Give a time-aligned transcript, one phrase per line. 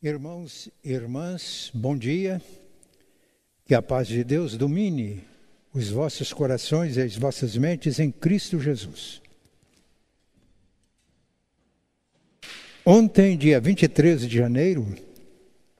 [0.00, 2.40] Irmãos e irmãs, bom dia.
[3.64, 5.24] Que a paz de Deus domine
[5.74, 9.20] os vossos corações e as vossas mentes em Cristo Jesus.
[12.86, 14.86] Ontem, dia 23 de janeiro,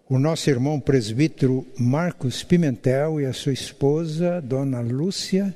[0.09, 5.55] o nosso irmão presbítero Marcos Pimentel e a sua esposa, Dona Lúcia,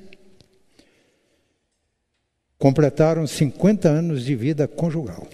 [2.56, 5.26] completaram 50 anos de vida conjugal.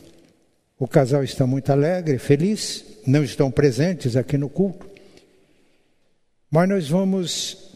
[0.79, 4.87] O casal está muito alegre, feliz, não estão presentes aqui no culto,
[6.51, 7.73] mas nós vamos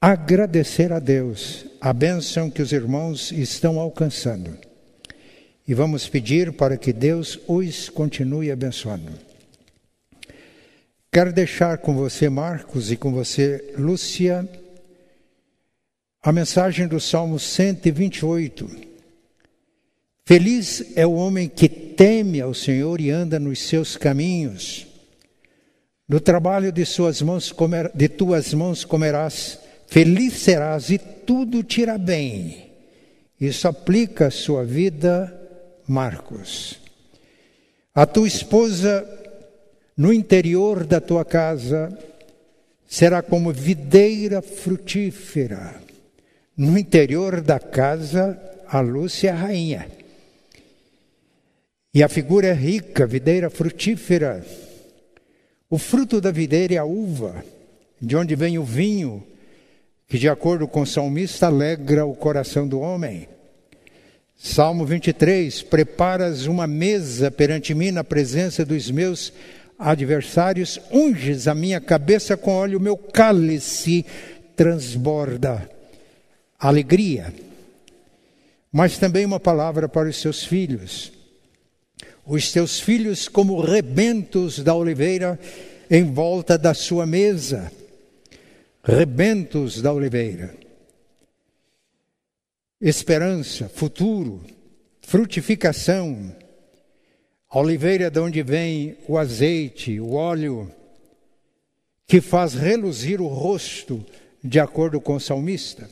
[0.00, 4.56] agradecer a Deus a bênção que os irmãos estão alcançando.
[5.66, 9.12] E vamos pedir para que Deus os continue abençoando.
[11.12, 14.48] Quero deixar com você, Marcos, e com você, Lúcia,
[16.22, 18.89] a mensagem do Salmo 128
[20.24, 24.86] Feliz é o homem que teme ao Senhor e anda nos seus caminhos.
[26.08, 31.82] No trabalho de suas mãos comer, de tuas mãos comerás, feliz serás e tudo te
[31.82, 32.72] irá bem.
[33.40, 35.32] Isso aplica à sua vida,
[35.86, 36.78] Marcos.
[37.94, 39.06] A tua esposa
[39.96, 41.96] no interior da tua casa
[42.86, 45.74] será como videira frutífera.
[46.56, 49.99] No interior da casa, a Lúcia é a rainha.
[51.92, 54.46] E a figura é rica, videira frutífera.
[55.68, 57.44] O fruto da videira é a uva,
[58.00, 59.26] de onde vem o vinho,
[60.06, 63.28] que, de acordo com o salmista, alegra o coração do homem.
[64.36, 69.32] Salmo 23: Preparas uma mesa perante mim na presença dos meus
[69.76, 74.06] adversários, unges a minha cabeça com óleo, meu cálice
[74.54, 75.68] transborda
[76.56, 77.34] alegria.
[78.70, 81.19] Mas também uma palavra para os seus filhos
[82.30, 85.36] os teus filhos como rebentos da oliveira
[85.90, 87.72] em volta da sua mesa.
[88.84, 90.54] Rebentos da oliveira.
[92.80, 94.44] Esperança, futuro,
[95.02, 96.32] frutificação.
[97.50, 100.70] A oliveira de onde vem o azeite, o óleo,
[102.06, 104.06] que faz reluzir o rosto,
[104.42, 105.90] de acordo com o salmista.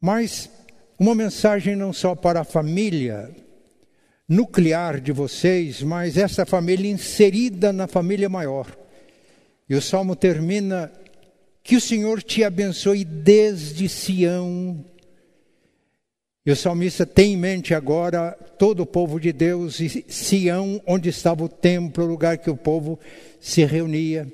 [0.00, 0.48] Mas
[0.96, 3.34] uma mensagem não só para a família,
[4.28, 8.66] nuclear de vocês, mas essa família inserida na família maior.
[9.68, 10.92] E o salmo termina:
[11.62, 14.84] Que o Senhor te abençoe desde Sião.
[16.44, 21.08] E o salmista tem em mente agora todo o povo de Deus e Sião, onde
[21.08, 23.00] estava o templo, o lugar que o povo
[23.40, 24.32] se reunia.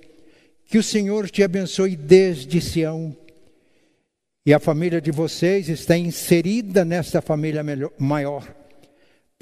[0.66, 3.16] Que o Senhor te abençoe desde Sião.
[4.44, 7.64] E a família de vocês está inserida nesta família
[7.98, 8.61] maior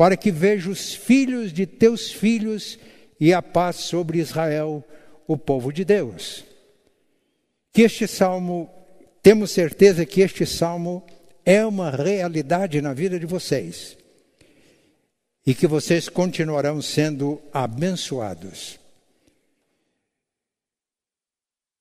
[0.01, 2.79] para que veja os filhos de teus filhos
[3.21, 4.83] e a paz sobre Israel,
[5.27, 6.43] o povo de Deus.
[7.71, 8.71] Que este salmo,
[9.23, 11.05] temos certeza que este salmo
[11.45, 13.95] é uma realidade na vida de vocês
[15.47, 18.81] e que vocês continuarão sendo abençoados.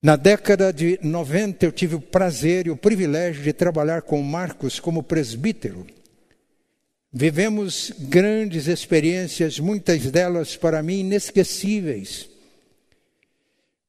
[0.03, 4.77] Na década de 90, eu tive o prazer e o privilégio de trabalhar com Marcos
[4.77, 5.87] como presbítero.
[7.11, 12.29] Vivemos grandes experiências, muitas delas para mim inesquecíveis.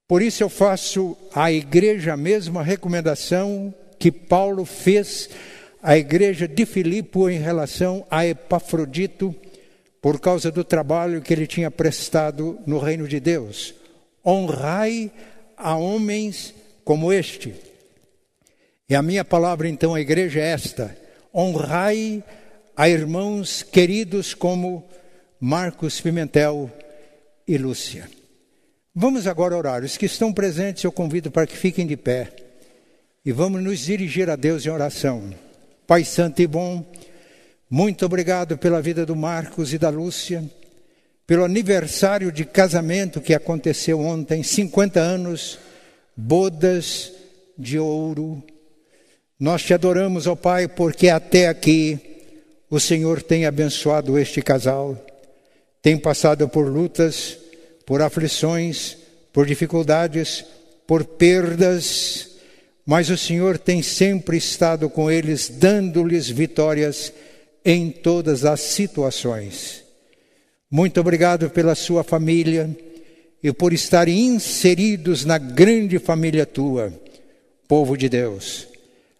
[0.09, 5.29] Por isso eu faço à igreja a mesma recomendação que Paulo fez
[5.83, 9.35] à igreja de Filipe em relação a Epafrodito,
[10.01, 13.75] por causa do trabalho que ele tinha prestado no reino de Deus.
[14.25, 15.11] Honrai
[15.59, 16.55] a homens
[16.85, 17.55] como este.
[18.89, 20.97] E a minha palavra então à igreja é esta:
[21.35, 22.40] honrai a
[22.89, 24.89] irmãos queridos como
[25.39, 26.71] Marcos Pimentel
[27.47, 28.09] e Lúcia.
[28.95, 29.85] Vamos agora orar.
[29.85, 32.33] Os que estão presentes, eu convido para que fiquem de pé
[33.25, 35.35] e vamos nos dirigir a Deus em oração.
[35.87, 36.85] Pai Santo e bom,
[37.69, 40.43] muito obrigado pela vida do Marcos e da Lúcia,
[41.27, 45.59] pelo aniversário de casamento que aconteceu ontem, 50 anos,
[46.17, 47.13] bodas
[47.59, 48.43] de ouro.
[49.39, 52.10] Nós te adoramos, ó Pai, porque até aqui
[52.71, 54.97] o Senhor tem abençoado este casal,
[55.83, 57.37] tem passado por lutas,
[57.85, 58.97] por aflições,
[59.33, 60.45] por dificuldades,
[60.87, 62.29] por perdas,
[62.87, 67.13] mas o Senhor tem sempre estado com eles, dando-lhes vitórias
[67.65, 69.83] em todas as situações.
[70.71, 72.71] Muito obrigado pela sua família
[73.43, 76.93] e por estarem inseridos na grande família tua,
[77.67, 78.69] povo de Deus.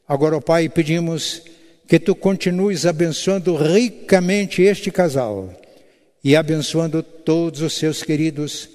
[0.07, 1.43] Agora, Pai, pedimos
[1.91, 5.53] que tu continues abençoando ricamente este casal
[6.23, 8.69] e abençoando todos os seus queridos,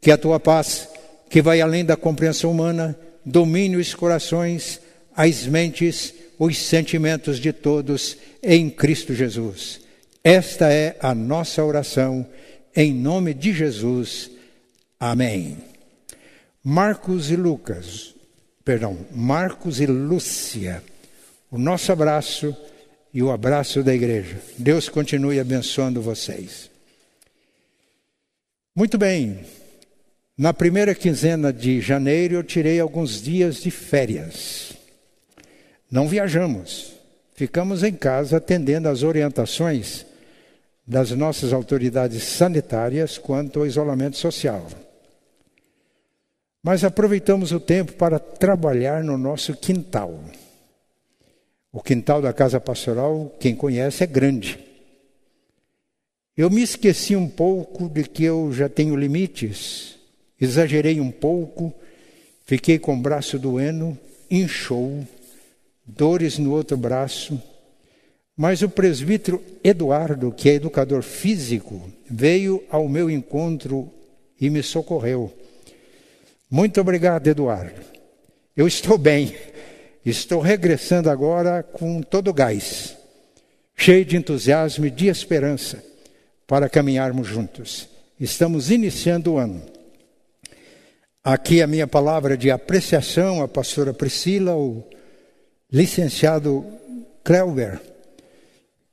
[0.00, 0.88] que a tua paz,
[1.30, 4.80] que vai além da compreensão humana, domine os corações,
[5.14, 9.80] as mentes, os sentimentos de todos em Cristo Jesus.
[10.24, 12.26] Esta é a nossa oração,
[12.74, 14.28] em nome de Jesus.
[14.98, 15.56] Amém.
[16.64, 18.12] Marcos e Lucas,
[18.64, 20.82] perdão, Marcos e Lúcia,
[21.50, 22.56] o nosso abraço
[23.12, 24.36] e o abraço da igreja.
[24.58, 26.70] Deus continue abençoando vocês.
[28.74, 29.40] Muito bem,
[30.36, 34.74] na primeira quinzena de janeiro eu tirei alguns dias de férias.
[35.90, 36.92] Não viajamos,
[37.34, 40.04] ficamos em casa atendendo às orientações
[40.86, 44.66] das nossas autoridades sanitárias quanto ao isolamento social.
[46.62, 50.20] Mas aproveitamos o tempo para trabalhar no nosso quintal.
[51.72, 54.58] O quintal da casa pastoral, quem conhece, é grande.
[56.36, 59.96] Eu me esqueci um pouco de que eu já tenho limites,
[60.40, 61.72] exagerei um pouco,
[62.44, 63.98] fiquei com o braço doendo,
[64.30, 65.06] inchou,
[65.86, 67.40] dores no outro braço.
[68.36, 73.90] Mas o presbítero Eduardo, que é educador físico, veio ao meu encontro
[74.38, 75.32] e me socorreu.
[76.50, 77.80] Muito obrigado, Eduardo.
[78.54, 79.34] Eu estou bem.
[80.06, 82.96] Estou regressando agora com todo o gás,
[83.74, 85.82] cheio de entusiasmo e de esperança
[86.46, 87.88] para caminharmos juntos.
[88.20, 89.60] Estamos iniciando o ano.
[91.24, 94.88] Aqui a minha palavra de apreciação à pastora Priscila, o
[95.72, 96.64] licenciado
[97.24, 97.80] Kreuber,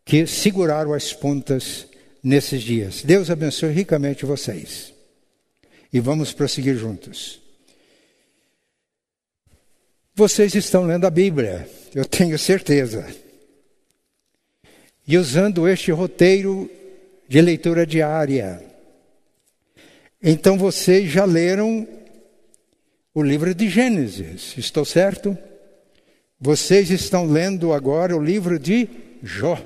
[0.03, 1.85] que seguraram as pontas
[2.23, 3.03] nesses dias.
[3.03, 4.91] Deus abençoe ricamente vocês.
[5.93, 7.42] E vamos prosseguir juntos.
[10.15, 13.03] Vocês estão lendo a Bíblia, eu tenho certeza.
[15.07, 16.69] E usando este roteiro
[17.27, 18.63] de leitura diária.
[20.21, 21.87] Então vocês já leram
[23.11, 25.35] o livro de Gênesis, estou certo?
[26.39, 28.87] Vocês estão lendo agora o livro de
[29.23, 29.59] Jó.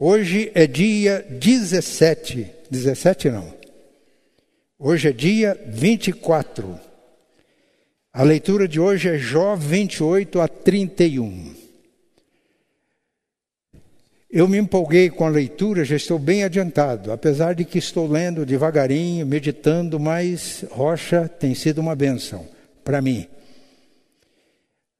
[0.00, 3.54] Hoje é dia 17, 17 não.
[4.76, 6.89] Hoje é dia 24.
[8.12, 11.54] A leitura de hoje é Jó 28 a 31.
[14.28, 18.44] Eu me empolguei com a leitura, já estou bem adiantado, apesar de que estou lendo
[18.44, 22.48] devagarinho, meditando, mas Rocha tem sido uma bênção
[22.82, 23.28] para mim.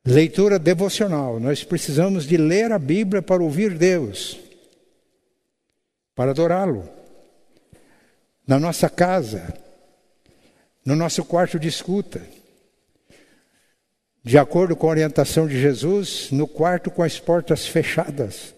[0.07, 1.41] Leitura devocional.
[1.41, 4.39] Nós precisamos de ler a Bíblia para ouvir Deus,
[6.15, 6.89] para adorá-lo.
[8.47, 9.53] Na nossa casa,
[10.85, 12.40] no nosso quarto de escuta
[14.23, 18.55] de acordo com a orientação de Jesus, no quarto com as portas fechadas.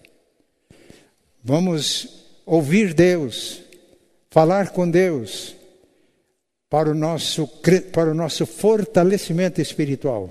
[1.42, 3.62] Vamos ouvir Deus,
[4.30, 5.54] falar com Deus,
[6.68, 7.46] para o nosso,
[7.92, 10.30] para o nosso fortalecimento espiritual,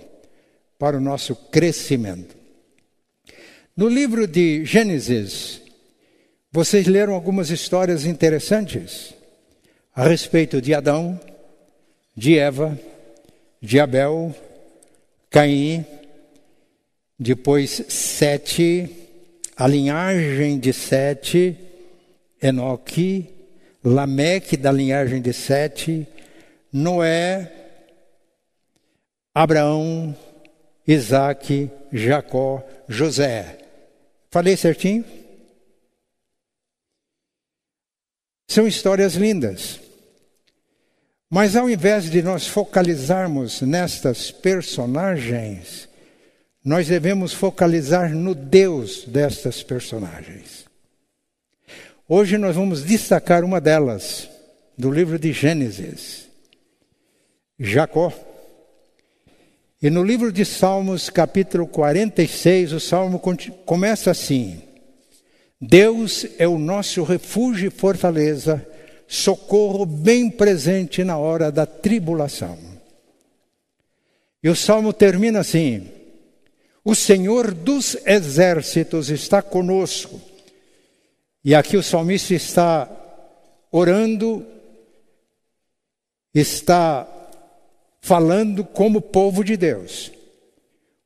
[0.77, 2.35] para o nosso crescimento.
[3.75, 5.61] No livro de Gênesis,
[6.51, 9.13] vocês leram algumas histórias interessantes
[9.95, 11.19] a respeito de Adão,
[12.15, 12.77] de Eva,
[13.61, 14.35] de Abel,
[15.31, 15.85] Caim,
[17.17, 19.09] depois Sete,
[19.55, 21.57] a linhagem de Sete,
[22.41, 23.33] Enoque,
[23.81, 26.05] Lameque da linhagem de Sete,
[26.71, 27.49] Noé,
[29.33, 30.15] Abraão,
[30.85, 33.57] Isaac, Jacó, José.
[34.29, 35.05] Falei certinho?
[38.49, 39.79] São histórias lindas.
[41.33, 45.87] Mas ao invés de nós focalizarmos nestas personagens,
[46.61, 50.65] nós devemos focalizar no Deus destas personagens.
[52.05, 54.29] Hoje nós vamos destacar uma delas,
[54.77, 56.27] do livro de Gênesis,
[57.57, 58.11] Jacó.
[59.81, 63.21] E no livro de Salmos, capítulo 46, o salmo
[63.65, 64.61] começa assim:
[65.61, 68.67] Deus é o nosso refúgio e fortaleza
[69.11, 72.57] socorro bem presente na hora da tribulação.
[74.41, 75.91] E o salmo termina assim:
[76.81, 80.19] O Senhor dos exércitos está conosco.
[81.43, 82.89] E aqui o salmista está
[83.69, 84.45] orando,
[86.33, 87.05] está
[87.99, 90.09] falando como povo de Deus.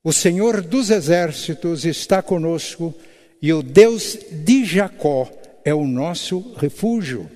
[0.04, 2.94] O Senhor dos exércitos está conosco
[3.42, 5.28] e o Deus de Jacó
[5.64, 7.28] é o nosso refúgio.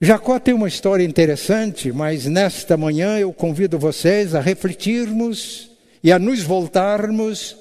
[0.00, 5.70] Jacó tem uma história interessante, mas nesta manhã eu convido vocês a refletirmos
[6.02, 7.56] e a nos voltarmos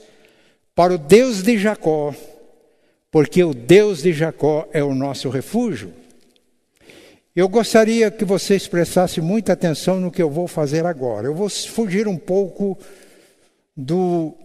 [0.76, 2.14] para o Deus de Jacó,
[3.10, 5.92] porque o Deus de Jacó é o nosso refúgio.
[7.36, 11.28] Eu gostaria que vocês prestassem muita atenção no que eu vou fazer agora.
[11.28, 12.78] Eu vou fugir um pouco
[13.76, 14.36] do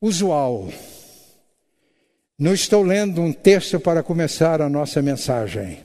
[0.00, 0.68] usual.
[2.38, 5.78] Não estou lendo um texto para começar a nossa mensagem,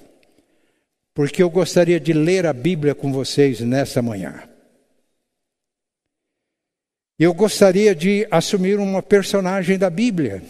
[1.21, 4.41] porque eu gostaria de ler a Bíblia com vocês nessa manhã.
[7.19, 10.41] Eu gostaria de assumir uma personagem da Bíblia.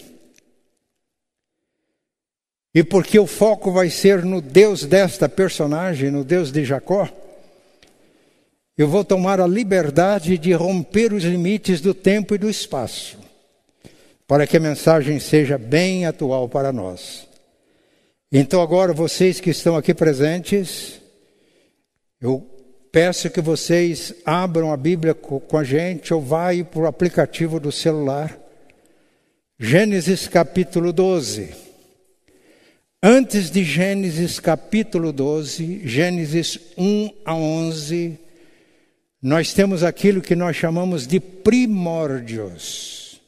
[2.73, 7.09] E porque o foco vai ser no Deus desta personagem, no Deus de Jacó,
[8.77, 13.19] eu vou tomar a liberdade de romper os limites do tempo e do espaço,
[14.25, 17.29] para que a mensagem seja bem atual para nós.
[18.31, 21.01] Então, agora, vocês que estão aqui presentes,
[22.19, 22.51] eu
[22.91, 27.71] Peço que vocês abram a Bíblia com a gente ou vai para o aplicativo do
[27.71, 28.37] celular.
[29.57, 31.55] Gênesis capítulo 12.
[33.01, 38.19] Antes de Gênesis capítulo 12, Gênesis 1 a 11,
[39.21, 43.21] nós temos aquilo que nós chamamos de primórdios.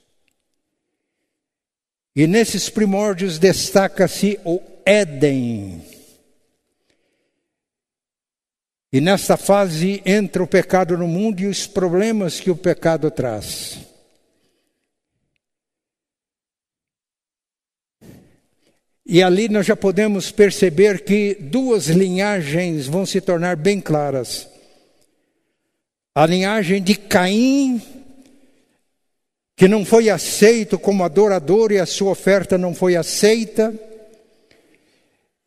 [2.14, 5.82] E nesses primórdios destaca-se o Éden.
[8.92, 13.80] E nesta fase entra o pecado no mundo e os problemas que o pecado traz.
[19.06, 24.48] E ali nós já podemos perceber que duas linhagens vão se tornar bem claras.
[26.16, 27.82] A linhagem de Caim,
[29.58, 33.74] que não foi aceito como adorador e a sua oferta não foi aceita.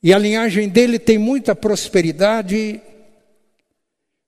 [0.07, 2.81] E a linhagem dele tem muita prosperidade,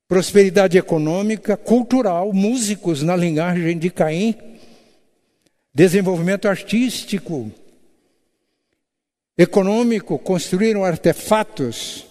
[0.08, 4.34] prosperidade econômica, cultural, músicos na linhagem de Caim,
[5.72, 7.52] desenvolvimento artístico,
[9.38, 12.04] econômico, construíram artefatos,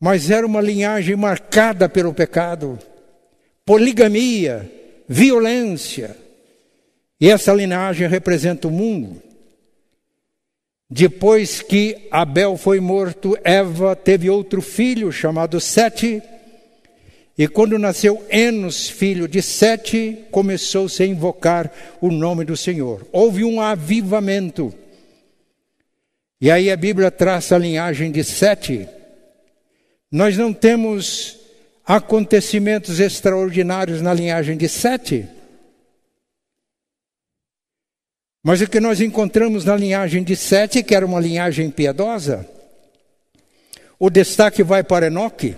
[0.00, 2.78] mas era uma linhagem marcada pelo pecado,
[3.66, 4.66] poligamia,
[5.06, 6.16] violência.
[7.20, 9.29] E essa linhagem representa o mundo.
[10.90, 16.20] Depois que Abel foi morto, Eva teve outro filho chamado Sete
[17.40, 23.06] e quando nasceu Enos, filho de Sete, começou-se a invocar o nome do Senhor.
[23.10, 24.74] Houve um avivamento.
[26.38, 28.86] E aí a Bíblia traça a linhagem de Sete.
[30.12, 31.38] Nós não temos
[31.86, 35.26] acontecimentos extraordinários na linhagem de Sete.
[38.42, 42.48] Mas o que nós encontramos na linhagem de Sete, que era uma linhagem piedosa,
[43.98, 45.56] o destaque vai para Enoque.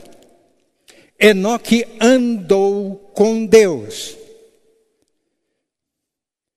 [1.18, 4.16] Enoque andou com Deus.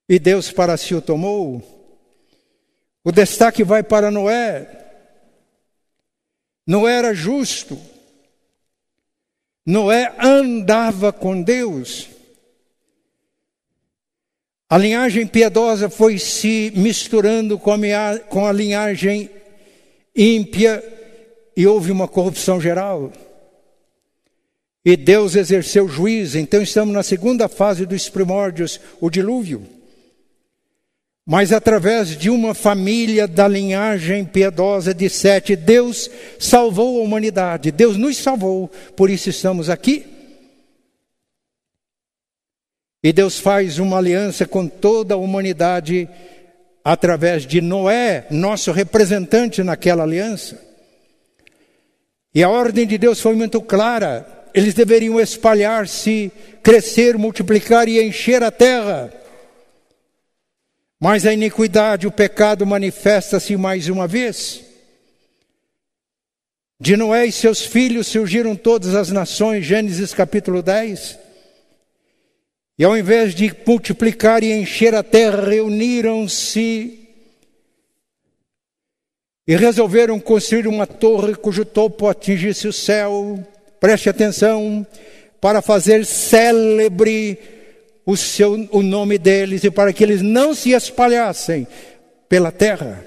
[0.10, 1.62] E Deus para si o tomou.
[3.04, 4.68] O destaque vai para Noé.
[6.66, 7.80] Noé era justo.
[9.64, 12.15] Noé andava com Deus.
[14.68, 19.30] A linhagem piedosa foi se misturando com a, com a linhagem
[20.16, 20.84] ímpia
[21.56, 23.14] e houve uma corrupção geral.
[24.84, 29.68] E Deus exerceu juízo, então estamos na segunda fase dos primórdios, o dilúvio.
[31.28, 37.98] Mas através de uma família da linhagem piedosa de Sete, Deus salvou a humanidade, Deus
[37.98, 40.15] nos salvou, por isso estamos aqui.
[43.06, 46.10] E Deus faz uma aliança com toda a humanidade
[46.84, 50.60] através de Noé, nosso representante naquela aliança.
[52.34, 56.32] E a ordem de Deus foi muito clara: eles deveriam espalhar-se,
[56.64, 59.14] crescer, multiplicar e encher a terra.
[61.00, 64.64] Mas a iniquidade, o pecado manifesta-se mais uma vez.
[66.80, 71.25] De Noé e seus filhos surgiram todas as nações, Gênesis capítulo 10.
[72.78, 77.08] E ao invés de multiplicar e encher a terra, reuniram-se
[79.48, 83.40] e resolveram construir uma torre cujo topo atingisse o céu
[83.86, 84.84] preste atenção,
[85.40, 87.38] para fazer célebre
[88.04, 91.68] o, seu, o nome deles e para que eles não se espalhassem
[92.28, 93.06] pela terra.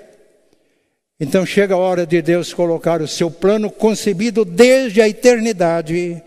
[1.18, 6.22] Então chega a hora de Deus colocar o seu plano concebido desde a eternidade,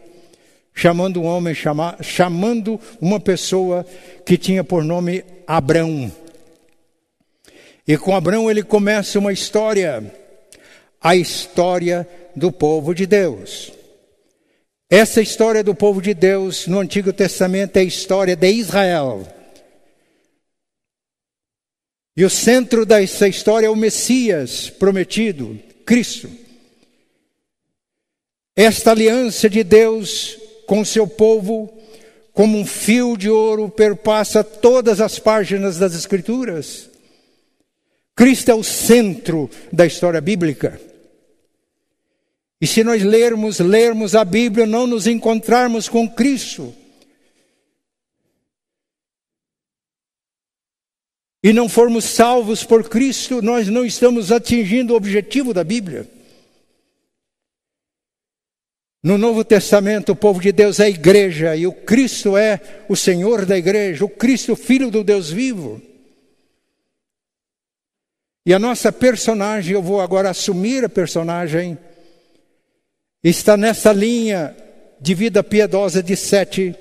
[0.74, 3.86] chamando um homem, chama, chamando uma pessoa
[4.26, 6.12] que tinha por nome Abrão.
[7.88, 10.04] E com Abrão ele começa uma história,
[11.02, 13.72] a história do povo de Deus.
[14.90, 19.26] Essa história do povo de Deus no Antigo Testamento é a história de Israel.
[22.16, 26.30] E o centro dessa história é o Messias prometido, Cristo.
[28.54, 30.41] Esta aliança de Deus
[30.72, 31.70] com seu povo,
[32.32, 36.90] como um fio de ouro, perpassa todas as páginas das Escrituras.
[38.16, 40.80] Cristo é o centro da história bíblica.
[42.62, 46.74] E se nós lermos, lermos a Bíblia, não nos encontrarmos com Cristo,
[51.44, 56.21] e não formos salvos por Cristo, nós não estamos atingindo o objetivo da Bíblia.
[59.04, 62.96] No Novo Testamento, o povo de Deus é a igreja e o Cristo é o
[62.96, 65.82] Senhor da igreja, o Cristo, filho do Deus vivo.
[68.46, 71.78] E a nossa personagem, eu vou agora assumir a personagem,
[73.24, 74.56] está nessa linha
[75.00, 76.76] de vida piedosa de Sete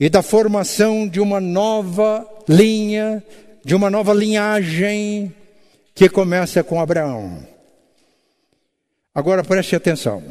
[0.00, 3.22] e da formação de uma nova linha,
[3.62, 5.34] de uma nova linhagem
[5.94, 7.46] que começa com Abraão.
[9.14, 10.22] Agora preste atenção.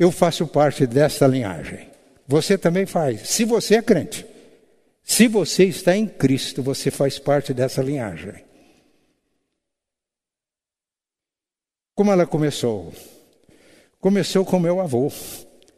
[0.00, 1.86] Eu faço parte dessa linhagem.
[2.26, 4.24] Você também faz, se você é crente.
[5.04, 8.42] Se você está em Cristo, você faz parte dessa linhagem.
[11.94, 12.94] Como ela começou?
[14.00, 15.12] Começou com meu avô.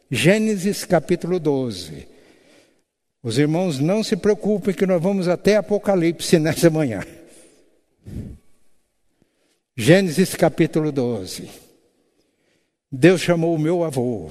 [0.09, 2.07] Gênesis capítulo 12.
[3.21, 7.05] Os irmãos não se preocupem que nós vamos até Apocalipse nessa manhã.
[9.75, 11.62] Gênesis capítulo 12.
[12.95, 14.29] Deus chamou o meu avô.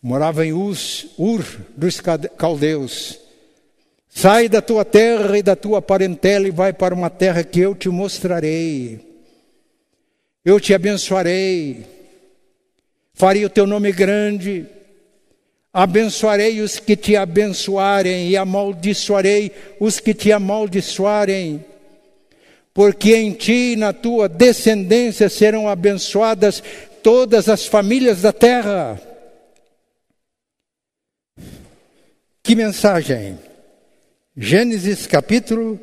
[0.00, 1.44] Morava em Uz, Ur
[1.76, 3.18] dos Caldeus.
[4.08, 7.74] Sai da tua terra e da tua parentela e vai para uma terra que eu
[7.74, 9.00] te mostrarei.
[10.44, 11.84] Eu te abençoarei.
[13.12, 14.66] Farei o teu nome grande
[15.74, 21.64] Abençoarei os que te abençoarem e amaldiçoarei os que te amaldiçoarem.
[22.74, 26.62] Porque em ti e na tua descendência serão abençoadas
[27.02, 29.00] todas as famílias da terra.
[32.42, 33.38] Que mensagem!
[34.36, 35.78] Gênesis capítulo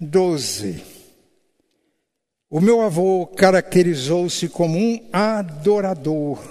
[0.00, 0.82] 12.
[2.48, 6.42] O meu avô caracterizou-se como um adorador.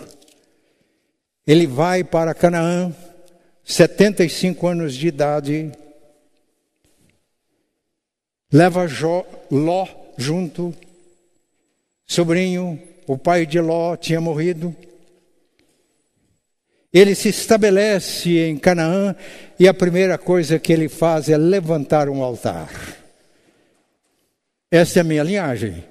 [1.46, 2.94] Ele vai para Canaã,
[3.64, 5.72] 75 anos de idade,
[8.52, 10.74] leva Jó, Ló junto,
[12.06, 14.76] sobrinho, o pai de Ló tinha morrido.
[16.92, 19.16] Ele se estabelece em Canaã
[19.60, 22.70] e a primeira coisa que ele faz é levantar um altar.
[24.70, 25.84] Essa é a minha linhagem.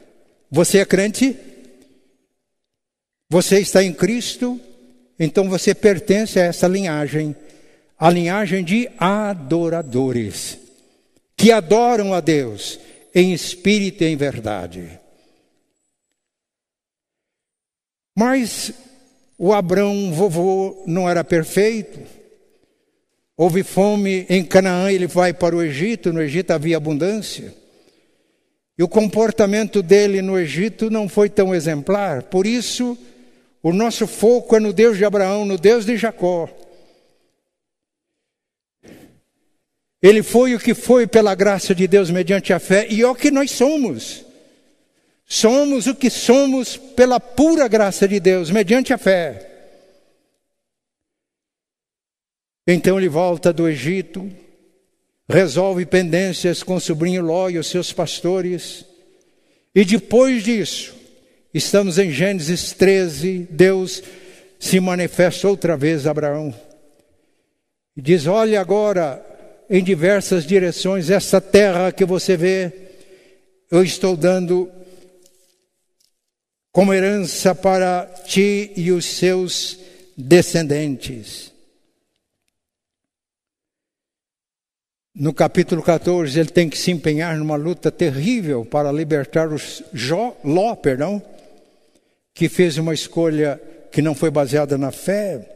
[0.51, 1.37] Você é crente?
[3.29, 4.61] Você está em Cristo?
[5.19, 7.35] Então você pertence a essa linhagem,
[7.99, 10.59] a linhagem de adoradores,
[11.37, 12.79] que adoram a Deus
[13.15, 15.02] em espírito e em verdade.
[18.17, 18.73] Mas
[19.39, 22.01] o Abrão, vovô, não era perfeito.
[23.37, 27.55] Houve fome em Canaã, ele vai para o Egito, no Egito havia abundância.
[28.79, 32.97] E o comportamento dele no Egito não foi tão exemplar, por isso,
[33.63, 36.49] o nosso foco é no Deus de Abraão, no Deus de Jacó.
[40.03, 43.15] Ele foi o que foi pela graça de Deus mediante a fé, e é o
[43.15, 44.25] que nós somos.
[45.27, 49.49] Somos o que somos pela pura graça de Deus, mediante a fé.
[52.67, 54.31] Então ele volta do Egito,
[55.29, 58.85] resolve pendências com o sobrinho Ló e os seus pastores,
[59.75, 61.03] e depois disso,
[61.55, 64.03] Estamos em Gênesis 13, Deus
[64.59, 66.55] se manifesta outra vez a Abraão.
[67.95, 69.23] E diz: Olha agora
[69.69, 72.73] em diversas direções, essa terra que você vê,
[73.71, 74.71] eu estou dando
[76.73, 79.79] como herança para ti e os seus
[80.17, 81.53] descendentes.
[85.15, 90.35] No capítulo 14, ele tem que se empenhar numa luta terrível para libertar os Jó,
[90.43, 91.23] Ló, perdão,
[92.33, 93.61] que fez uma escolha
[93.93, 95.47] que não foi baseada na fé.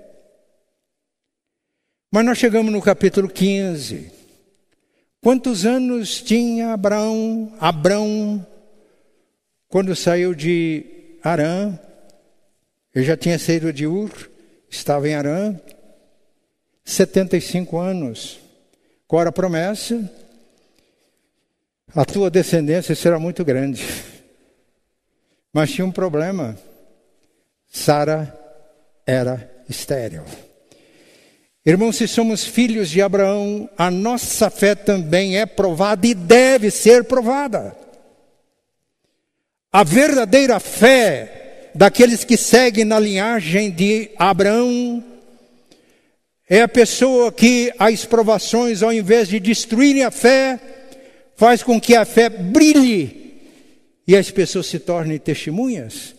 [2.12, 4.12] Mas nós chegamos no capítulo 15.
[5.22, 8.46] Quantos anos tinha Abraão, Abrão,
[9.68, 11.78] quando saiu de Arã?
[12.94, 14.10] Ele já tinha saído de Ur,
[14.70, 15.54] estava em Arã.
[16.84, 18.38] 75 anos.
[19.06, 20.10] Qual era a promessa?
[21.94, 23.84] A tua descendência será muito grande.
[25.52, 26.56] Mas tinha um problema.
[27.66, 28.34] Sara
[29.06, 30.22] era estéril.
[31.64, 37.04] Irmãos, se somos filhos de Abraão, a nossa fé também é provada e deve ser
[37.04, 37.76] provada.
[39.76, 45.04] A verdadeira fé daqueles que seguem na linhagem de Abraão
[46.48, 50.58] é a pessoa que as provações, ao invés de destruírem a fé,
[51.36, 53.42] faz com que a fé brilhe
[54.08, 56.14] e as pessoas se tornem testemunhas.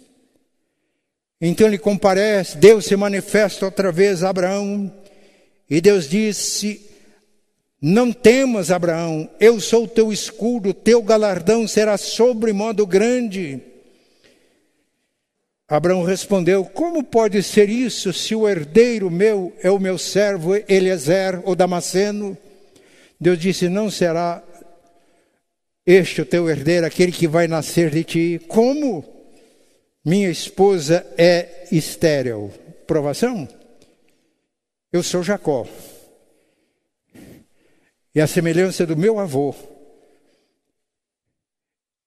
[1.42, 4.94] Então ele comparece, Deus se manifesta outra vez a Abraão,
[5.68, 6.80] e Deus disse:
[7.82, 13.62] Não temas, Abraão, eu sou o teu escudo, teu galardão será sobre modo grande.
[15.68, 21.42] Abraão respondeu: Como pode ser isso se o herdeiro meu é o meu servo Eliezer,
[21.48, 22.36] o Damasceno?
[23.20, 24.42] Deus disse: Não será
[25.86, 28.42] este o teu herdeiro, aquele que vai nascer de ti.
[28.48, 29.06] Como?
[30.04, 32.52] Minha esposa é estéril.
[32.88, 33.48] Provação?
[34.92, 35.68] Eu sou Jacó.
[38.18, 39.54] E a semelhança do meu avô,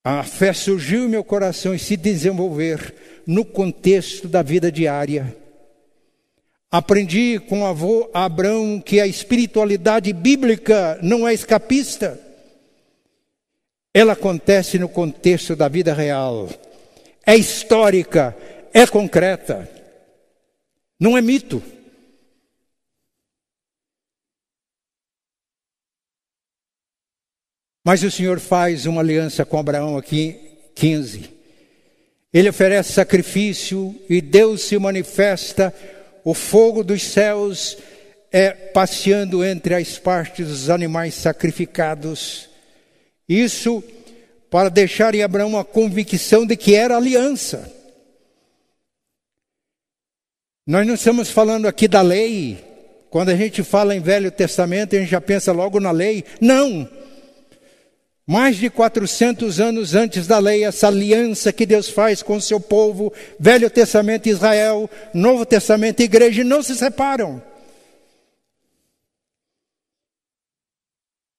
[0.03, 5.37] a fé surgiu em meu coração e se desenvolver no contexto da vida diária.
[6.69, 12.19] Aprendi com o avô Abraão que a espiritualidade bíblica não é escapista
[13.95, 16.49] ela acontece no contexto da vida real.
[17.25, 18.37] É histórica,
[18.73, 19.69] é concreta.
[20.99, 21.63] Não é mito.
[27.85, 30.37] Mas o Senhor faz uma aliança com Abraão aqui,
[30.75, 31.31] 15.
[32.33, 35.75] Ele oferece sacrifício e Deus se manifesta,
[36.25, 37.77] o fogo dos céus
[38.31, 42.49] é passeando entre as partes dos animais sacrificados.
[43.29, 43.83] Isso
[44.51, 47.73] para deixar em Abraão a convicção de que era aliança.
[50.67, 52.65] Nós não estamos falando aqui da lei.
[53.11, 56.25] Quando a gente fala em Velho Testamento, a gente já pensa logo na lei.
[56.41, 56.89] Não!
[58.31, 62.61] Mais de 400 anos antes da lei, essa aliança que Deus faz com o seu
[62.61, 67.43] povo, Velho Testamento Israel, Novo Testamento Igreja, não se separam.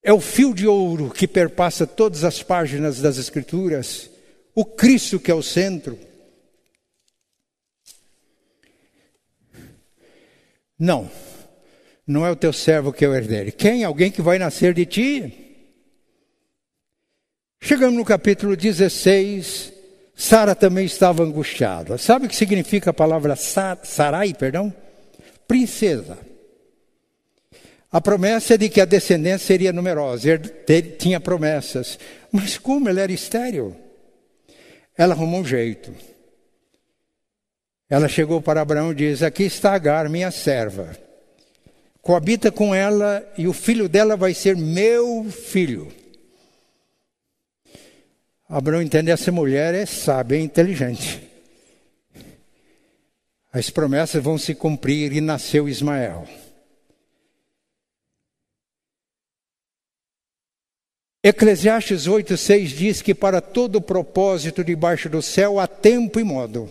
[0.02, 4.10] É o fio de ouro que perpassa todas as páginas das Escrituras,
[4.54, 5.98] o Cristo que é o centro.
[10.78, 11.10] Não,
[12.06, 13.50] não é o teu servo que é o herdeiro.
[13.50, 13.82] Quem?
[13.82, 15.41] Alguém que vai nascer de ti?
[17.64, 19.72] Chegamos no capítulo 16,
[20.16, 21.96] Sara também estava angustiada.
[21.96, 24.74] Sabe o que significa a palavra Sarai, perdão?
[25.46, 26.18] Princesa.
[27.90, 30.40] A promessa é de que a descendência seria numerosa,
[30.98, 32.00] tinha promessas.
[32.32, 33.76] Mas como ela era estéril?
[34.98, 35.94] Ela arrumou um jeito.
[37.88, 40.96] Ela chegou para Abraão e diz: Aqui está Agar, minha serva.
[42.00, 46.01] Coabita com ela e o filho dela vai ser meu filho.
[48.52, 51.26] Abraão entende essa mulher é sábia, é inteligente.
[53.50, 56.28] As promessas vão se cumprir e nasceu Ismael.
[61.24, 66.70] Eclesiastes 8,6 diz que para todo propósito debaixo do céu há tempo e modo.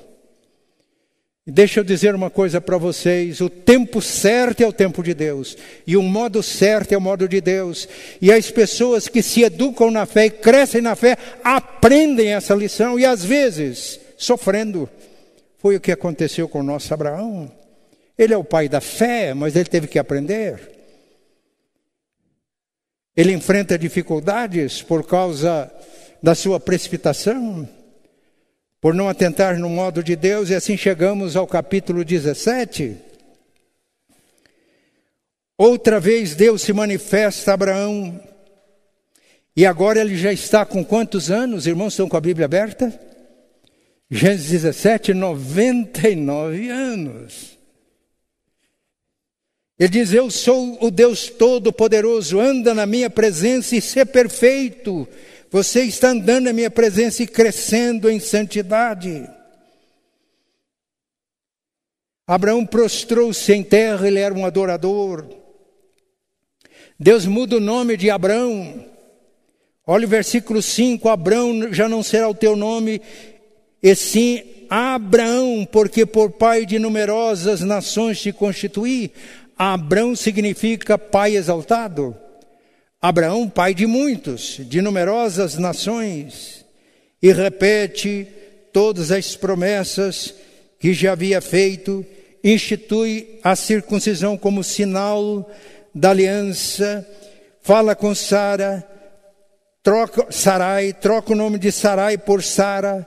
[1.45, 5.57] Deixa eu dizer uma coisa para vocês: o tempo certo é o tempo de Deus,
[5.87, 7.87] e o modo certo é o modo de Deus.
[8.21, 12.99] E as pessoas que se educam na fé e crescem na fé aprendem essa lição,
[12.99, 14.87] e às vezes sofrendo.
[15.57, 17.51] Foi o que aconteceu com o nosso Abraão.
[18.17, 20.59] Ele é o pai da fé, mas ele teve que aprender.
[23.15, 25.71] Ele enfrenta dificuldades por causa
[26.21, 27.67] da sua precipitação,
[28.81, 32.97] por não atentar no modo de Deus, e assim chegamos ao capítulo 17.
[35.55, 38.19] Outra vez Deus se manifesta a Abraão,
[39.55, 41.67] e agora ele já está com quantos anos?
[41.67, 42.99] Irmãos, estão com a Bíblia aberta?
[44.09, 47.57] Gênesis 17, 99 anos.
[49.77, 55.07] Ele diz: Eu sou o Deus Todo-Poderoso, anda na minha presença e ser perfeito.
[55.51, 59.29] Você está andando na minha presença e crescendo em santidade.
[62.25, 65.27] Abraão prostrou-se em terra, ele era um adorador.
[66.97, 68.85] Deus muda o nome de Abraão.
[69.85, 73.01] Olha o versículo 5: Abraão já não será o teu nome,
[73.83, 79.11] e sim Abraão, porque por pai de numerosas nações te constituí.
[79.57, 82.15] Abraão significa pai exaltado.
[83.01, 86.63] Abraão, pai de muitos, de numerosas nações,
[87.21, 88.27] e repete
[88.71, 90.33] todas as promessas
[90.79, 92.05] que já havia feito
[92.43, 95.49] institui a circuncisão como sinal
[95.93, 97.07] da aliança,
[97.61, 98.87] fala com Sara,
[99.83, 103.05] troca Sarai, troca o nome de Sarai por Sara.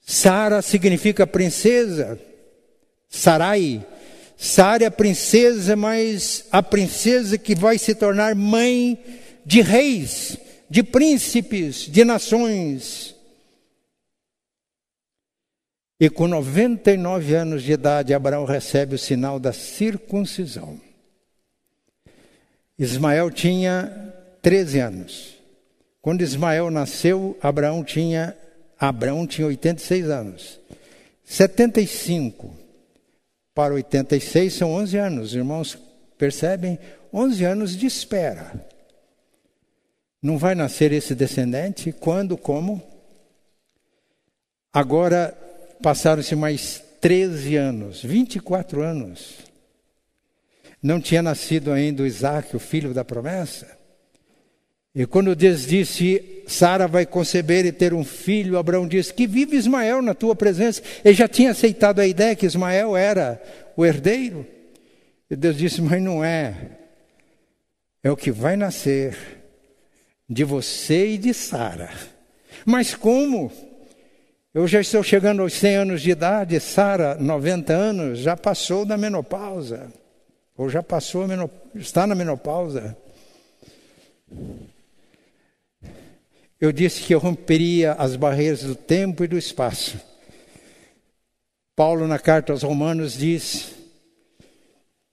[0.00, 2.18] Sara significa princesa.
[3.08, 3.84] Sarai.
[4.42, 8.98] Sara é a princesa, mas a princesa que vai se tornar mãe
[9.46, 10.36] de reis,
[10.68, 13.14] de príncipes, de nações.
[16.00, 20.80] E com 99 anos de idade, Abraão recebe o sinal da circuncisão.
[22.76, 25.36] Ismael tinha 13 anos.
[26.00, 28.36] Quando Ismael nasceu, Abraão tinha
[28.76, 30.58] Abraão tinha 86 anos.
[31.24, 32.61] 75
[33.54, 35.78] para 86 são 11 anos, irmãos,
[36.16, 36.78] percebem?
[37.12, 38.52] 11 anos de espera.
[40.22, 42.80] Não vai nascer esse descendente quando, como?
[44.72, 45.36] Agora
[45.82, 49.38] passaram-se mais 13 anos, 24 anos.
[50.82, 53.81] Não tinha nascido ainda o Isaac, o filho da promessa.
[54.94, 59.56] E quando Deus disse, Sara vai conceber e ter um filho, Abraão disse, que vive
[59.56, 60.82] Ismael na tua presença.
[61.02, 63.42] Ele já tinha aceitado a ideia que Ismael era
[63.74, 64.46] o herdeiro.
[65.30, 66.54] E Deus disse, mas não é.
[68.02, 69.16] É o que vai nascer
[70.28, 71.90] de você e de Sara.
[72.66, 73.50] Mas como?
[74.52, 78.98] Eu já estou chegando aos 100 anos de idade, Sara, 90 anos, já passou da
[78.98, 79.90] menopausa.
[80.54, 81.26] Ou já passou,
[81.74, 82.94] está na menopausa.
[86.62, 90.00] Eu disse que eu romperia as barreiras do tempo e do espaço.
[91.74, 93.72] Paulo, na carta aos Romanos, diz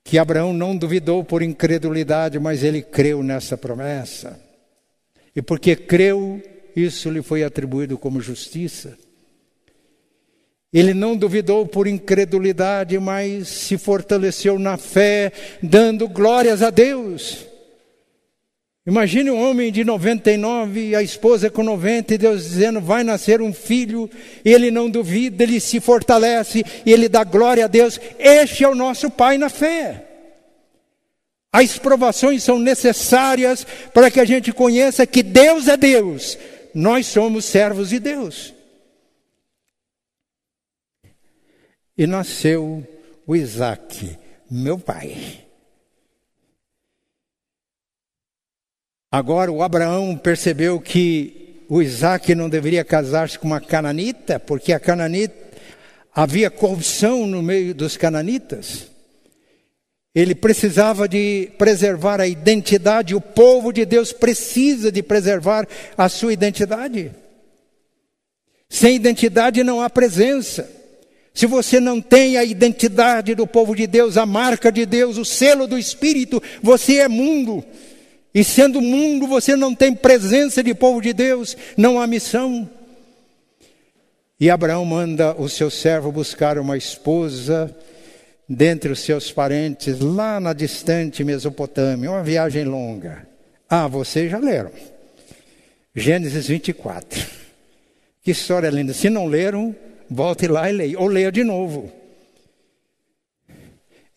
[0.03, 4.39] que Abraão não duvidou por incredulidade, mas ele creu nessa promessa.
[5.35, 6.39] E porque creu,
[6.75, 8.95] isso lhe foi atribuído como justiça.
[10.71, 15.31] Ele não duvidou por incredulidade, mas se fortaleceu na fé,
[15.63, 17.48] dando glórias a Deus.
[18.85, 23.41] Imagine um homem de 99 e a esposa com 90 e Deus dizendo: vai nascer
[23.41, 24.09] um filho,
[24.43, 27.99] ele não duvida, ele se fortalece ele dá glória a Deus.
[28.17, 30.05] Este é o nosso Pai na fé.
[31.51, 36.37] As provações são necessárias para que a gente conheça que Deus é Deus,
[36.73, 38.53] nós somos servos de Deus.
[41.97, 42.87] E nasceu
[43.25, 44.17] o Isaac,
[44.49, 45.48] meu pai.
[49.11, 54.79] Agora o Abraão percebeu que o Isaac não deveria casar-se com uma cananita, porque a
[54.79, 55.35] cananita
[56.13, 58.87] havia corrupção no meio dos cananitas.
[60.13, 65.67] Ele precisava de preservar a identidade, o povo de Deus precisa de preservar
[65.97, 67.11] a sua identidade.
[68.69, 70.69] Sem identidade não há presença.
[71.33, 75.25] Se você não tem a identidade do povo de Deus, a marca de Deus, o
[75.25, 77.63] selo do Espírito, você é mundo.
[78.33, 82.69] E sendo mundo, você não tem presença de povo de Deus, não há missão.
[84.39, 87.75] E Abraão manda o seu servo buscar uma esposa
[88.47, 93.27] dentre os seus parentes lá na distante Mesopotâmia, uma viagem longa.
[93.69, 94.71] Ah, vocês já leram.
[95.95, 97.27] Gênesis 24.
[98.23, 98.93] Que história linda.
[98.93, 99.75] Se não leram,
[100.09, 101.91] volte lá e leia, ou leia de novo.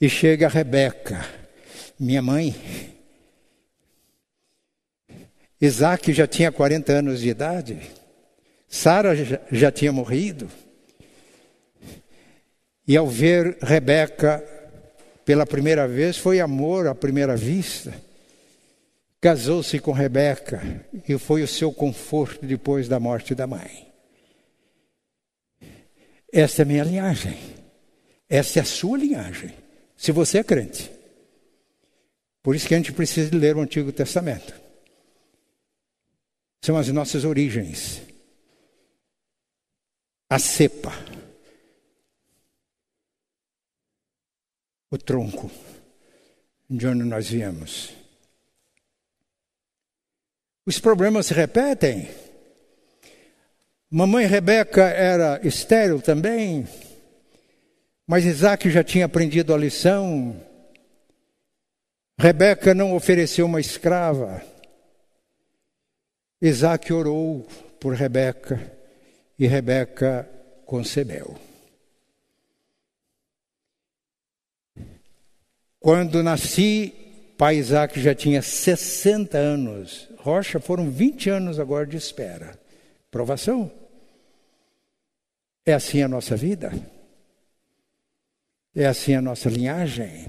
[0.00, 1.24] E chega Rebeca,
[1.98, 2.54] minha mãe,
[5.62, 7.78] Isaac já tinha 40 anos de idade,
[8.68, 9.14] Sara
[9.52, 10.50] já tinha morrido.
[12.88, 14.42] E ao ver Rebeca
[15.24, 17.94] pela primeira vez, foi amor à primeira vista.
[19.20, 23.86] Casou-se com Rebeca e foi o seu conforto depois da morte da mãe.
[26.32, 27.38] Esta é minha linhagem.
[28.28, 29.54] Esta é a sua linhagem.
[29.96, 30.90] Se você é crente.
[32.42, 34.61] Por isso que a gente precisa ler o Antigo Testamento
[36.62, 38.00] são as nossas origens.
[40.30, 40.92] A cepa,
[44.90, 45.50] o tronco
[46.70, 47.92] de onde nós viemos.
[50.64, 52.08] Os problemas se repetem.
[53.90, 56.66] Mamãe Rebeca era estéril também,
[58.06, 60.40] mas Isaac já tinha aprendido a lição.
[62.18, 64.51] Rebeca não ofereceu uma escrava.
[66.44, 67.46] Isaac orou
[67.78, 68.76] por Rebeca
[69.38, 70.28] e Rebeca
[70.66, 71.38] concebeu.
[75.78, 76.92] Quando nasci,
[77.38, 80.08] pai Isaac já tinha 60 anos.
[80.18, 82.58] Rocha, foram 20 anos agora de espera.
[83.08, 83.70] Provação.
[85.64, 86.72] É assim a nossa vida.
[88.74, 90.28] É assim a nossa linhagem.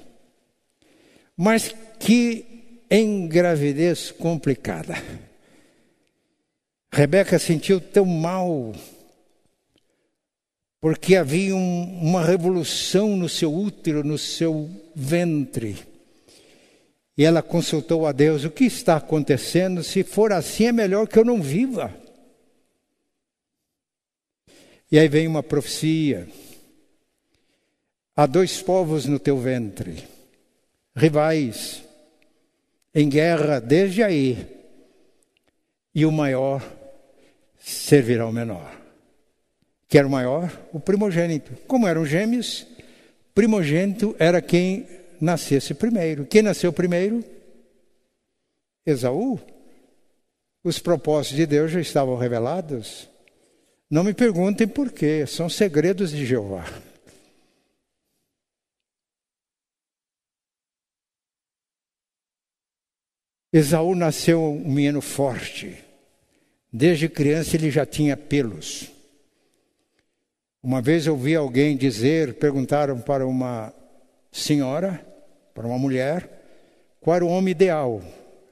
[1.36, 4.94] Mas que engravidez complicada.
[6.96, 8.72] Rebeca sentiu tão mal,
[10.80, 15.76] porque havia um, uma revolução no seu útero, no seu ventre.
[17.18, 19.82] E ela consultou a Deus: o que está acontecendo?
[19.82, 21.92] Se for assim, é melhor que eu não viva.
[24.92, 26.30] E aí vem uma profecia:
[28.16, 30.08] há dois povos no teu ventre,
[30.96, 31.84] rivais,
[32.94, 34.46] em guerra desde aí,
[35.96, 36.83] e o maior
[37.64, 38.80] servirá ao menor.
[39.88, 40.52] Que era o maior?
[40.74, 41.56] O primogênito.
[41.66, 42.68] Como eram gêmeos,
[43.34, 44.88] primogênito era quem
[45.22, 46.26] nascesse primeiro.
[46.26, 47.24] Quem nasceu primeiro?
[48.86, 49.40] Esaú.
[50.64, 53.10] Os propósitos de Deus já estavam revelados.
[53.90, 56.66] Não me perguntem por quê, são segredos de Jeová.
[63.52, 65.83] Esaú nasceu um menino forte.
[66.76, 68.90] Desde criança ele já tinha pelos.
[70.64, 73.72] Uma vez eu ouvi alguém dizer, perguntaram para uma
[74.32, 75.06] senhora,
[75.54, 76.28] para uma mulher,
[77.00, 78.02] qual era o homem ideal.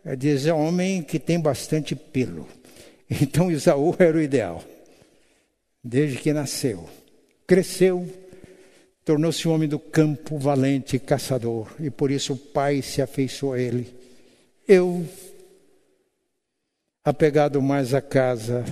[0.06, 2.48] É dizer, homem que tem bastante pelo.
[3.22, 4.64] Então Esaú era o ideal,
[5.84, 6.88] desde que nasceu.
[7.46, 8.08] Cresceu,
[9.04, 13.60] tornou-se um homem do campo, valente, caçador, e por isso o pai se afeiçoou a
[13.60, 13.94] ele.
[14.66, 15.06] Eu,
[17.04, 18.64] apegado mais à casa,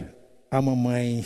[0.52, 1.24] à mamãe,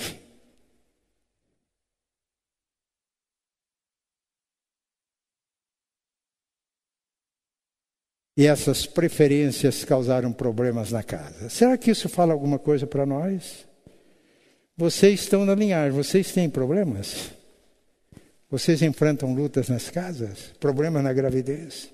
[8.36, 11.50] E essas preferências causaram problemas na casa.
[11.50, 13.68] Será que isso fala alguma coisa para nós?
[14.76, 17.30] Vocês estão na linhagem, vocês têm problemas?
[18.50, 20.52] Vocês enfrentam lutas nas casas?
[20.60, 21.93] Problemas na gravidez?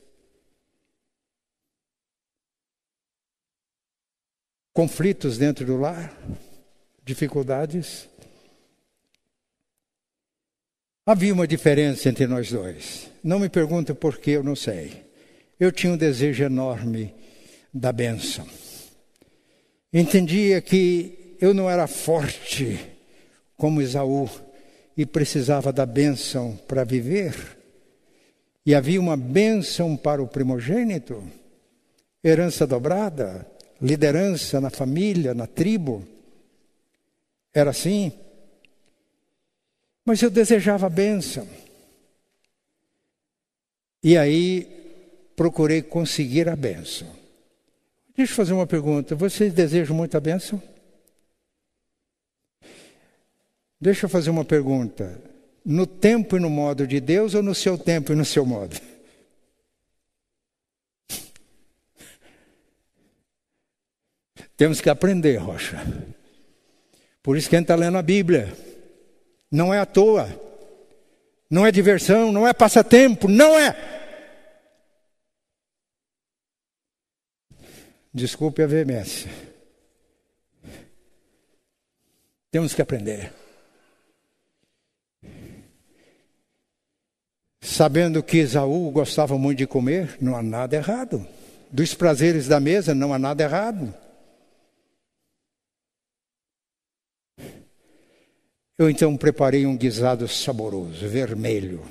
[4.73, 6.13] Conflitos dentro do lar?
[7.03, 8.07] Dificuldades?
[11.05, 13.09] Havia uma diferença entre nós dois.
[13.23, 15.05] Não me pergunte por que, eu não sei.
[15.59, 17.13] Eu tinha um desejo enorme
[17.73, 18.47] da bênção.
[19.91, 22.79] Entendia que eu não era forte
[23.57, 24.29] como Esaú
[24.95, 27.57] e precisava da bênção para viver.
[28.65, 31.23] E havia uma bênção para o primogênito,
[32.23, 33.49] herança dobrada,
[33.81, 36.05] liderança na família, na tribo.
[37.53, 38.11] Era assim.
[40.05, 41.47] Mas eu desejava a bênção.
[44.03, 44.67] E aí
[45.35, 47.07] procurei conseguir a bênção.
[48.15, 49.15] Deixa eu fazer uma pergunta.
[49.15, 50.61] Vocês desejam muita bênção?
[53.79, 55.21] Deixa eu fazer uma pergunta.
[55.63, 58.75] No tempo e no modo de Deus ou no seu tempo e no seu modo?
[64.59, 65.77] Temos que aprender, Rocha.
[67.23, 68.53] Por isso que a gente está lendo a Bíblia.
[69.49, 70.27] Não é à toa.
[71.49, 73.73] Não é diversão, não é passatempo, não é.
[78.13, 79.31] Desculpe a veemência.
[82.51, 83.31] Temos que aprender.
[87.61, 91.25] Sabendo que Esaú gostava muito de comer, não há nada errado.
[91.71, 93.95] Dos prazeres da mesa, não há nada errado.
[98.79, 101.81] Eu então preparei um guisado saboroso, vermelho.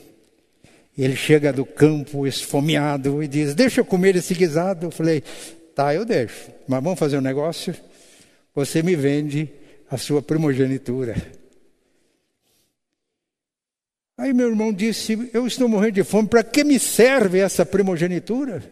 [0.97, 4.87] Ele chega do campo esfomeado e diz: Deixa eu comer esse guisado.
[4.87, 5.23] Eu falei:
[5.75, 6.51] Tá, eu deixo.
[6.67, 7.77] Mas vamos fazer um negócio?
[8.55, 9.51] Você me vende
[9.91, 11.15] a sua primogenitura.
[14.17, 18.63] Aí meu irmão disse: Eu estou morrendo de fome, para que me serve essa primogenitura?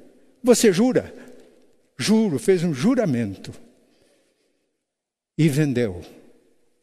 [0.42, 1.14] Você jura?
[1.98, 3.52] Juro, fez um juramento.
[5.36, 6.02] E vendeu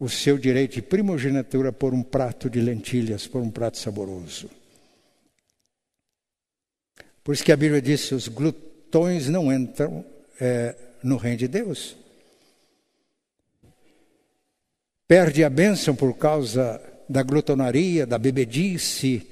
[0.03, 4.49] o seu direito de primogenitura por um prato de lentilhas, por um prato saboroso.
[7.23, 10.03] Por isso que a Bíblia disse: os glutões não entram
[10.41, 11.95] é, no reino de Deus.
[15.07, 19.25] Perde a bênção por causa da glutonaria, da bebedice,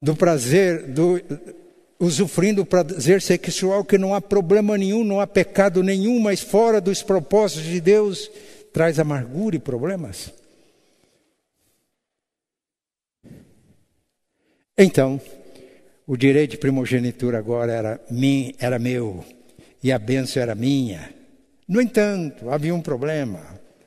[0.00, 1.20] do prazer, do
[2.04, 6.80] usufruindo do prazer sexual, que não há problema nenhum, não há pecado nenhum, mas fora
[6.80, 8.30] dos propósitos de Deus,
[8.72, 10.32] traz amargura e problemas.
[14.76, 15.20] Então,
[16.06, 19.24] o direito de primogenitura agora era, min, era meu
[19.82, 21.10] e a bênção era minha.
[21.66, 23.40] No entanto, havia um problema.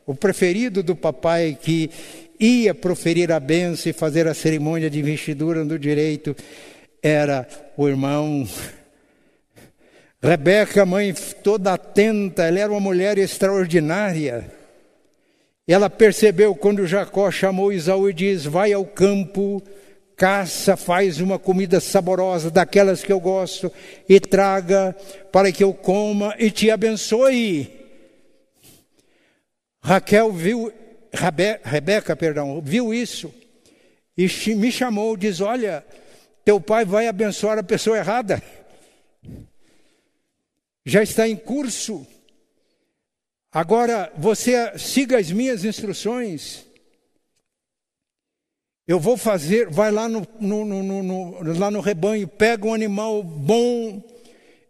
[0.06, 1.90] O preferido do papai que
[2.40, 6.36] ia proferir a bênção e fazer a cerimônia de investidura do direito,
[7.08, 7.48] era
[7.78, 8.46] o irmão
[10.22, 14.52] Rebeca, mãe toda atenta, ela era uma mulher extraordinária.
[15.68, 19.62] Ela percebeu quando Jacó chamou Isaú e diz: Vai ao campo,
[20.16, 23.72] caça, faz uma comida saborosa, daquelas que eu gosto,
[24.10, 24.96] e traga
[25.32, 27.72] para que eu coma e te abençoe.
[29.82, 30.74] Raquel viu,
[31.14, 33.32] Rebe, Rebeca, perdão, viu isso
[34.18, 35.86] e me chamou, diz: Olha,
[36.48, 38.42] teu pai vai abençoar a pessoa errada
[40.86, 42.08] já está em curso.
[43.52, 46.66] Agora você siga as minhas instruções.
[48.88, 53.22] Eu vou fazer, vai lá no, no, no, no, lá no rebanho, pega um animal
[53.22, 54.02] bom.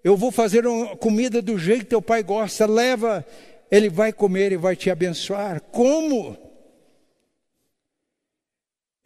[0.04, 2.66] Eu vou fazer uma comida do jeito que teu pai gosta.
[2.66, 3.24] Leva,
[3.70, 5.62] ele vai comer e vai te abençoar.
[5.62, 6.36] Como?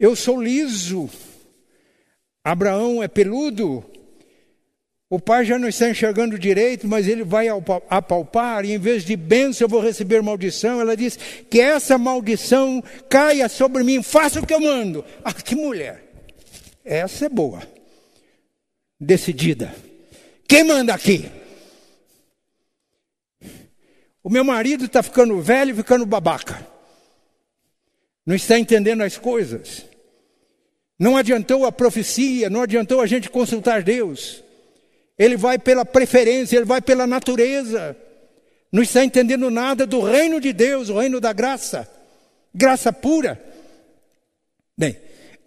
[0.00, 1.10] Eu sou liso.
[2.44, 3.84] Abraão é peludo.
[5.08, 7.46] O pai já não está enxergando direito, mas ele vai
[7.90, 10.80] apalpar, e em vez de bênção eu vou receber maldição.
[10.80, 11.18] Ela diz:
[11.50, 15.04] Que essa maldição caia sobre mim, faça o que eu mando.
[15.22, 16.02] Ah, que mulher!
[16.84, 17.62] Essa é boa,
[18.98, 19.74] decidida.
[20.48, 21.30] Quem manda aqui?
[24.24, 26.66] O meu marido está ficando velho, ficando babaca.
[28.24, 29.84] Não está entendendo as coisas.
[31.02, 34.42] Não adiantou a profecia, não adiantou a gente consultar Deus
[35.18, 37.96] ele vai pela preferência, ele vai pela natureza.
[38.70, 41.88] Não está entendendo nada do reino de Deus, o reino da graça,
[42.54, 43.40] graça pura.
[44.76, 44.96] Bem,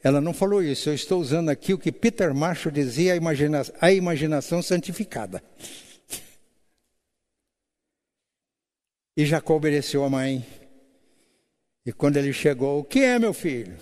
[0.03, 3.91] ela não falou isso, eu estou usando aqui o que Peter Marshall dizia, a, a
[3.91, 5.43] imaginação santificada.
[9.17, 10.45] E Jacó obedeceu a mãe.
[11.85, 13.75] E quando ele chegou, o que é meu filho?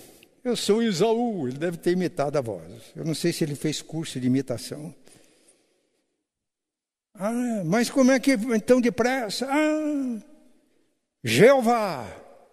[0.44, 2.92] Eu sou Isaú, ele deve ter imitado a voz.
[2.94, 4.94] Eu não sei se ele fez curso de imitação.
[7.14, 9.48] Ah, mas como é que então depressa?
[9.48, 10.20] Ah,
[11.22, 12.06] Jeová,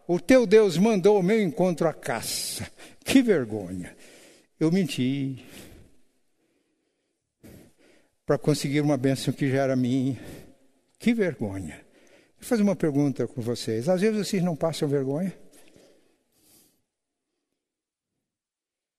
[0.07, 2.69] o teu Deus mandou o meu encontro à caça.
[3.03, 3.97] Que vergonha.
[4.59, 5.43] Eu menti
[8.25, 10.17] para conseguir uma bênção que já era minha.
[10.99, 11.83] Que vergonha.
[12.39, 13.89] Vou fazer uma pergunta com vocês.
[13.89, 15.33] Às vezes vocês não passam vergonha?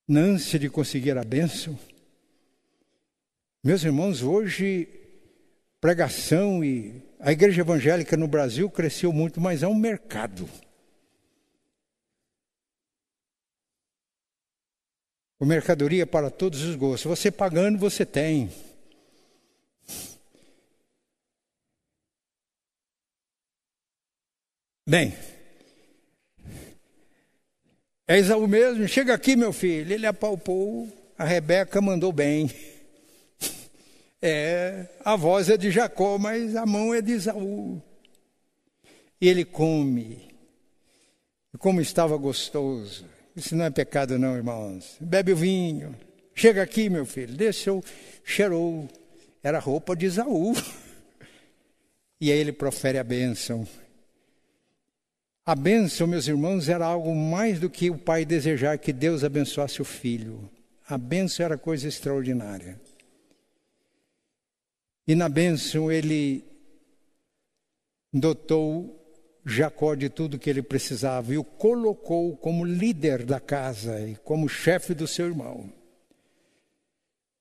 [0.06, 1.78] Na ânsia de conseguir a bênção?
[3.64, 4.88] Meus irmãos, hoje
[5.80, 10.48] pregação e a igreja evangélica no Brasil cresceu muito, mas é um mercado.
[15.38, 17.08] O mercadoria para todos os gostos.
[17.08, 18.50] Você pagando, você tem.
[24.86, 25.16] Bem,
[28.06, 29.92] é Isaú mesmo, chega aqui, meu filho.
[29.92, 32.50] Ele apalpou, a Rebeca mandou bem.
[34.24, 37.82] É, a voz é de Jacó, mas a mão é de Isaú.
[39.20, 40.32] E ele come.
[41.58, 43.04] Como estava gostoso.
[43.34, 44.96] Isso não é pecado, não, irmãos.
[45.00, 45.96] Bebe o vinho.
[46.36, 47.34] Chega aqui, meu filho.
[47.34, 47.82] Desceu,
[48.24, 48.88] cheirou.
[49.42, 50.52] Era roupa de Isaú.
[52.20, 53.66] E aí ele profere a bênção.
[55.44, 59.82] A bênção, meus irmãos, era algo mais do que o pai desejar que Deus abençoasse
[59.82, 60.48] o filho.
[60.88, 62.80] A bênção era coisa extraordinária.
[65.06, 66.44] E na bênção ele
[68.12, 68.98] dotou
[69.44, 74.48] Jacó de tudo que ele precisava e o colocou como líder da casa e como
[74.48, 75.72] chefe do seu irmão.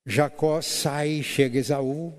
[0.04, 2.12] Jacó sai, chega Esaú,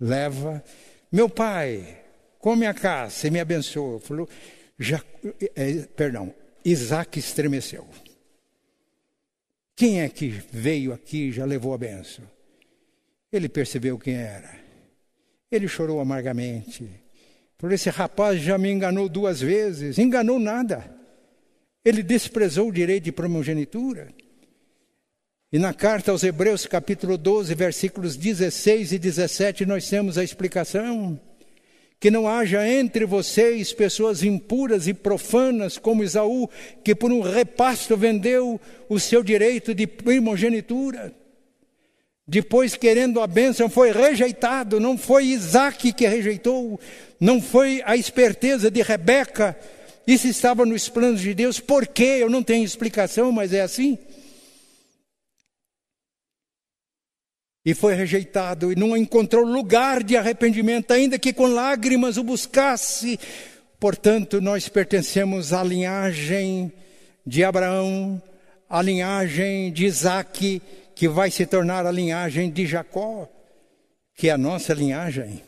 [0.00, 0.64] leva,
[1.12, 2.02] meu pai,
[2.40, 4.00] come a caça e me abençoa.
[4.00, 4.28] Falou,
[4.78, 5.02] ja,
[5.56, 7.86] é, perdão, Isaac estremeceu.
[9.74, 12.24] Quem é que veio aqui e já levou a benção?
[13.32, 14.58] Ele percebeu quem era.
[15.50, 16.88] Ele chorou amargamente.
[17.56, 19.98] Por esse rapaz já me enganou duas vezes.
[19.98, 20.94] Enganou nada.
[21.84, 24.08] Ele desprezou o direito de primogenitura.
[25.50, 31.18] E na carta aos Hebreus, capítulo 12, versículos 16 e 17, nós temos a explicação.
[32.00, 36.48] Que não haja entre vocês pessoas impuras e profanas como Isaú,
[36.84, 41.12] que por um repasto vendeu o seu direito de primogenitura.
[42.30, 44.78] Depois, querendo a bênção, foi rejeitado.
[44.78, 46.78] Não foi Isaac que rejeitou,
[47.18, 49.58] não foi a esperteza de Rebeca.
[50.06, 51.58] Isso estava nos planos de Deus.
[51.58, 52.18] Por quê?
[52.20, 53.98] Eu não tenho explicação, mas é assim.
[57.68, 63.20] E foi rejeitado e não encontrou lugar de arrependimento, ainda que com lágrimas o buscasse.
[63.78, 66.72] Portanto, nós pertencemos à linhagem
[67.26, 68.22] de Abraão,
[68.70, 70.62] a linhagem de Isaac,
[70.94, 73.28] que vai se tornar a linhagem de Jacó,
[74.14, 75.42] que é a nossa linhagem.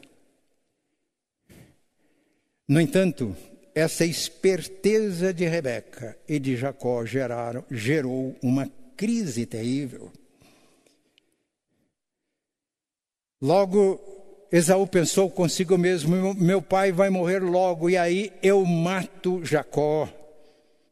[2.68, 3.34] No entanto,
[3.74, 7.02] essa esperteza de Rebeca e de Jacó
[7.70, 10.12] gerou uma crise terrível.
[13.40, 13.98] Logo,
[14.52, 20.08] Esaú pensou consigo mesmo: meu pai vai morrer logo, e aí eu mato Jacó.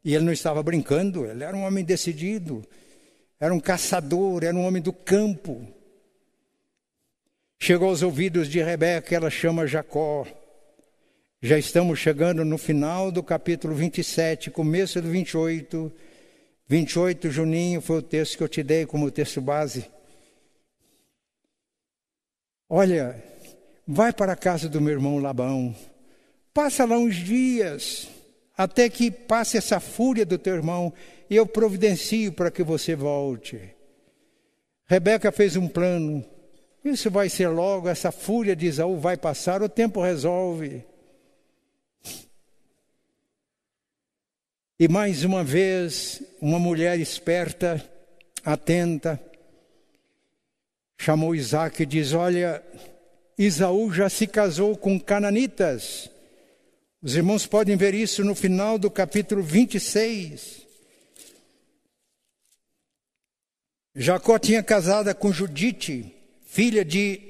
[0.05, 2.65] E ele não estava brincando, ele era um homem decidido,
[3.39, 5.67] era um caçador, era um homem do campo.
[7.61, 10.25] Chegou aos ouvidos de Rebeca, ela chama Jacó.
[11.43, 15.93] Já estamos chegando no final do capítulo 27, começo do 28.
[16.69, 19.91] 28, Juninho, foi o texto que eu te dei como texto base.
[22.71, 23.25] Olha,
[23.87, 25.75] vai para a casa do meu irmão Labão,
[26.53, 28.09] passa lá uns dias,
[28.55, 30.93] até que passe essa fúria do teu irmão,
[31.31, 33.75] e eu providencio para que você volte.
[34.85, 36.23] Rebeca fez um plano,
[36.85, 40.85] isso vai ser logo, essa fúria de Isaú vai passar, o tempo resolve.
[44.79, 47.83] E mais uma vez, uma mulher esperta,
[48.45, 49.21] atenta,
[50.99, 52.63] chamou Isaac e diz: Olha,
[53.39, 56.11] Isaú já se casou com cananitas.
[57.01, 60.67] Os irmãos podem ver isso no final do capítulo 26.
[63.95, 66.15] Jacó tinha casado com Judite,
[66.47, 67.21] filha de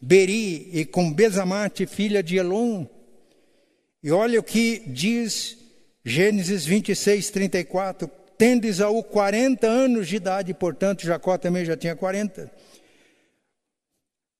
[0.00, 2.86] Beri, e com Bezamate, filha de Elon.
[4.02, 5.56] E olha o que diz
[6.04, 8.10] Gênesis 26, 34.
[8.38, 12.50] Tendo Isaú 40 anos de idade, portanto Jacó também já tinha 40.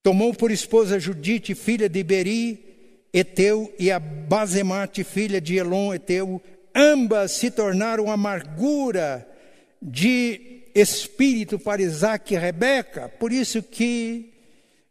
[0.06, 6.40] Tomou por esposa Judite, filha de Beri, Eteu, e a Bazemate, filha de Elon, Eteu.
[6.72, 9.28] Ambas se tornaram amargura
[9.82, 13.08] de espírito para Isaac e Rebeca.
[13.08, 14.32] Por isso que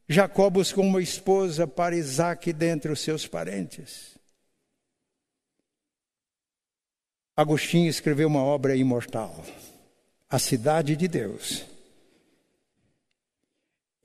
[0.05, 4.19] Jacó buscou uma esposa para Isaac dentre os seus parentes.
[7.37, 9.45] Agostinho escreveu uma obra imortal,
[10.29, 11.73] A Cidade de Deus.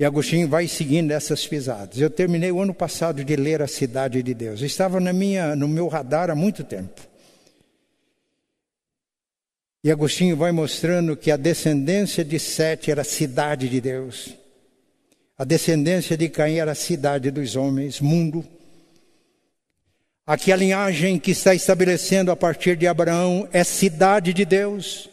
[0.00, 2.00] E Agostinho vai seguindo essas pisadas.
[2.00, 4.62] Eu terminei o ano passado de ler A Cidade de Deus.
[4.62, 7.02] Estava na minha, no meu radar há muito tempo.
[9.84, 14.34] E Agostinho vai mostrando que a descendência de Sete era a cidade de Deus.
[15.36, 18.42] A descendência de Caim era a cidade dos homens, mundo.
[20.26, 25.10] Aqui a linhagem que está estabelecendo a partir de Abraão é cidade de Deus.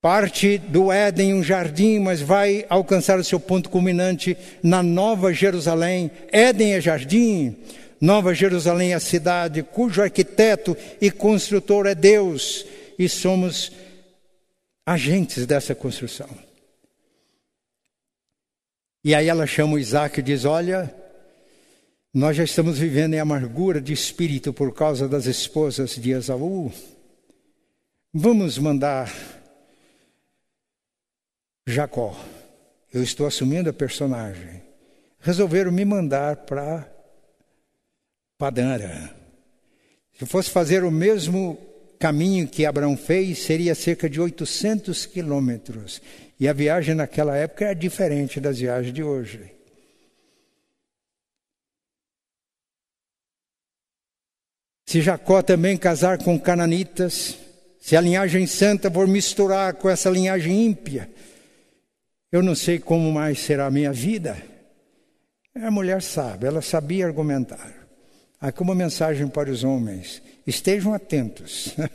[0.00, 6.10] Parte do Éden, um jardim, mas vai alcançar o seu ponto culminante na Nova Jerusalém.
[6.32, 7.54] Éden é jardim,
[8.00, 12.64] Nova Jerusalém é a cidade cujo arquiteto e construtor é Deus,
[12.98, 13.70] e somos
[14.86, 16.28] agentes dessa construção.
[19.04, 20.94] E aí ela chama o Isaac e diz: Olha,
[22.12, 26.72] nós já estamos vivendo em amargura de espírito por causa das esposas de Esaú.
[28.12, 29.39] Vamos mandar
[31.70, 32.16] Jacó.
[32.92, 34.62] Eu estou assumindo a personagem.
[35.20, 36.90] Resolveram me mandar para
[38.36, 39.14] Padara.
[40.18, 41.58] Se fosse fazer o mesmo
[41.98, 46.00] caminho que Abraão fez, seria cerca de 800 quilômetros.
[46.38, 49.52] E a viagem naquela época é diferente das viagens de hoje.
[54.86, 57.36] Se Jacó também casar com cananitas,
[57.80, 61.08] se a linhagem santa for misturar com essa linhagem ímpia,
[62.30, 64.36] eu não sei como mais será a minha vida.
[65.54, 67.88] A mulher sabe, ela sabia argumentar.
[68.40, 71.74] Aqui uma mensagem para os homens: estejam atentos.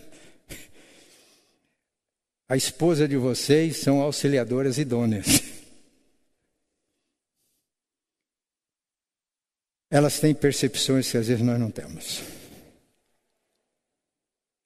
[2.47, 5.41] A esposa de vocês são auxiliadoras idôneas.
[9.89, 12.21] Elas têm percepções que às vezes nós não temos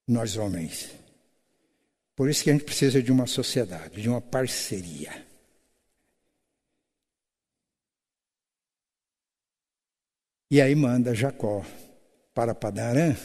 [0.10, 0.90] nós homens.
[2.16, 5.29] Por isso que a gente precisa de uma sociedade, de uma parceria.
[10.52, 11.64] E aí manda Jacó
[12.34, 13.16] para Padarã.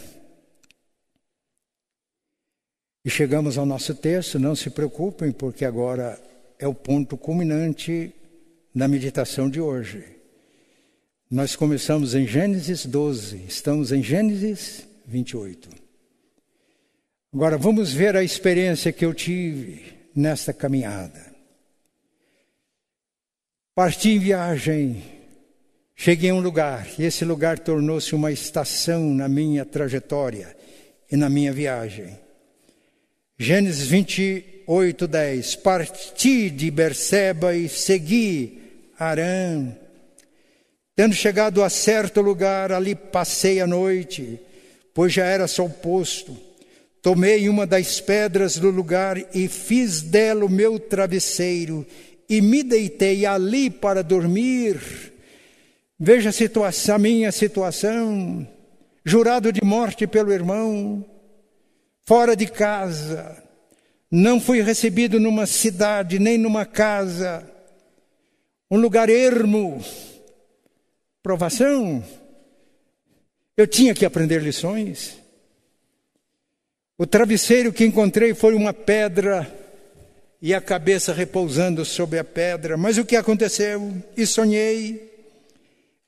[3.04, 6.20] E chegamos ao nosso texto, não se preocupem, porque agora
[6.58, 8.12] é o ponto culminante
[8.74, 10.04] da meditação de hoje.
[11.30, 15.70] Nós começamos em Gênesis 12, estamos em Gênesis 28.
[17.32, 21.34] Agora vamos ver a experiência que eu tive nesta caminhada.
[23.74, 25.02] Parti em viagem,
[25.94, 30.56] cheguei a um lugar, e esse lugar tornou-se uma estação na minha trajetória
[31.10, 32.18] e na minha viagem.
[33.38, 35.56] Gênesis 28, 10.
[35.56, 38.62] Parti de Berseba e segui
[38.98, 39.74] Arã.
[40.96, 44.38] Tendo chegado a certo lugar, ali passei a noite,
[44.94, 46.36] pois já era sol posto.
[47.02, 51.84] Tomei uma das pedras do lugar e fiz dela o meu travesseiro
[52.28, 55.12] e me deitei ali para dormir.
[55.98, 58.46] Veja a situação, a minha situação,
[59.04, 61.04] jurado de morte pelo irmão,
[62.04, 63.42] fora de casa,
[64.10, 67.48] não fui recebido numa cidade, nem numa casa,
[68.70, 69.84] um lugar ermo,
[71.22, 72.02] provação.
[73.56, 75.16] Eu tinha que aprender lições.
[76.98, 79.52] O travesseiro que encontrei foi uma pedra
[80.42, 82.76] e a cabeça repousando sobre a pedra.
[82.76, 83.94] Mas o que aconteceu?
[84.16, 85.13] E sonhei.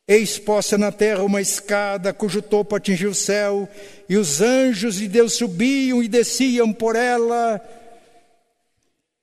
[0.09, 3.69] Eis posta na terra uma escada cujo topo atingiu o céu,
[4.09, 7.61] e os anjos de Deus subiam e desciam por ela.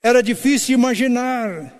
[0.01, 1.73] Era difícil imaginar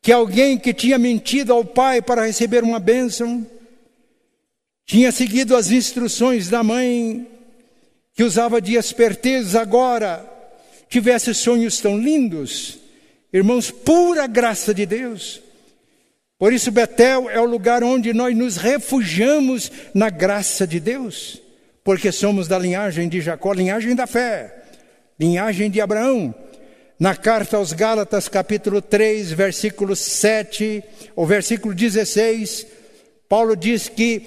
[0.00, 3.44] que alguém que tinha mentido ao pai para receber uma bênção,
[4.86, 7.26] tinha seguido as instruções da mãe,
[8.14, 10.24] que usava de esperteza, agora
[10.88, 12.78] tivesse sonhos tão lindos.
[13.32, 15.40] Irmãos, pura graça de Deus.
[16.40, 21.38] Por isso, Betel é o lugar onde nós nos refugiamos na graça de Deus,
[21.84, 24.62] porque somos da linhagem de Jacó, linhagem da fé,
[25.18, 26.34] linhagem de Abraão.
[26.98, 30.82] Na carta aos Gálatas, capítulo 3, versículo 7,
[31.14, 32.66] ou versículo 16,
[33.28, 34.22] Paulo diz que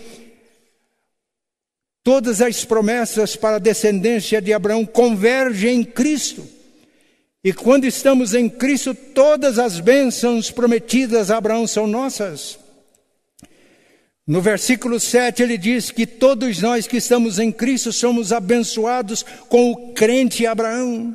[2.03, 6.47] todas as promessas para a descendência de Abraão convergem em Cristo.
[7.43, 12.57] E quando estamos em Cristo, todas as bênçãos prometidas a Abraão são nossas.
[14.25, 19.71] No versículo 7 ele diz que todos nós que estamos em Cristo somos abençoados com
[19.71, 21.13] o crente Abraão.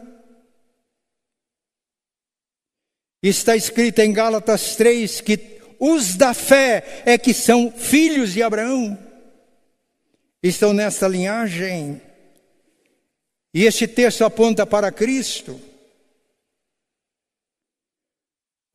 [3.22, 8.98] Está escrito em Gálatas 3 que os da fé é que são filhos de Abraão.
[10.42, 12.02] Estão nesta linhagem.
[13.54, 15.58] E este texto aponta para Cristo.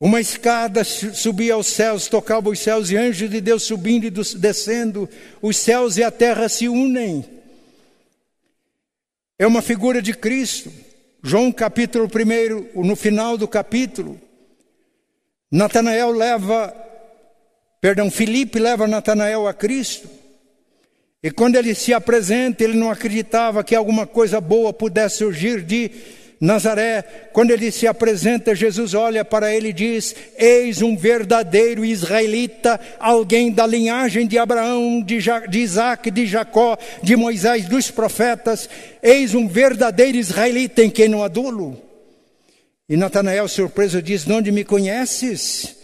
[0.04, 5.08] Uma escada subia aos céus, tocava os céus, e anjos de Deus subindo e descendo,
[5.40, 7.24] os céus e a terra se unem.
[9.38, 10.70] É uma figura de Cristo.
[11.22, 14.20] João capítulo 1, no final do capítulo,
[15.50, 16.76] Natanael leva,
[17.80, 20.06] perdão, Filipe leva Natanael a Cristo.
[21.22, 25.90] E quando ele se apresenta, ele não acreditava que alguma coisa boa pudesse surgir de
[26.44, 27.02] Nazaré.
[27.32, 33.50] Quando ele se apresenta, Jesus olha para ele e diz: Eis um verdadeiro israelita, alguém
[33.50, 38.68] da linhagem de Abraão, de, ja de Isaac, de Jacó, de Moisés, dos profetas.
[39.02, 41.80] Eis um verdadeiro israelita em quem não adulo.
[42.88, 45.76] E Natanael, surpreso, diz: Onde me conheces?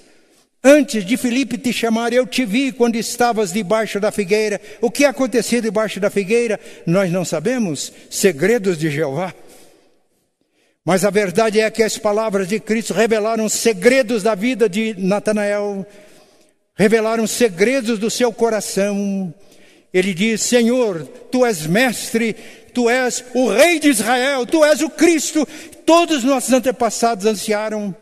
[0.62, 4.60] Antes de Filipe te chamar, eu te vi quando estavas debaixo da figueira.
[4.82, 6.60] O que aconteceu debaixo da figueira?
[6.84, 7.90] Nós não sabemos.
[8.10, 9.32] Segredos de Jeová.
[10.84, 15.86] Mas a verdade é que as palavras de Cristo revelaram segredos da vida de Natanael,
[16.74, 19.32] revelaram segredos do seu coração.
[19.92, 22.34] Ele diz: Senhor, tu és mestre,
[22.72, 25.46] tu és o Rei de Israel, tu és o Cristo.
[25.84, 27.94] Todos os nossos antepassados ansiaram.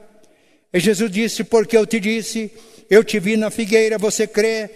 [0.73, 2.53] E Jesus disse: Porque eu te disse,
[2.89, 4.71] eu te vi na figueira, você crê?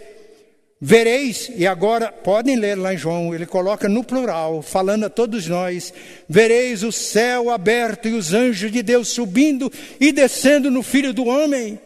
[0.84, 5.46] Vereis, e agora podem ler lá em João, ele coloca no plural, falando a todos
[5.46, 5.94] nós:
[6.28, 9.70] vereis o céu aberto e os anjos de Deus subindo
[10.00, 11.78] e descendo no filho do homem.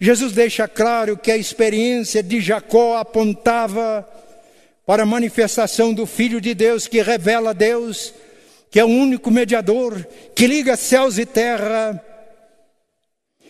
[0.00, 4.04] Jesus deixa claro que a experiência de Jacó apontava
[4.84, 8.12] para a manifestação do Filho de Deus que revela Deus,
[8.72, 10.04] que é o único mediador,
[10.34, 12.04] que liga céus e terra.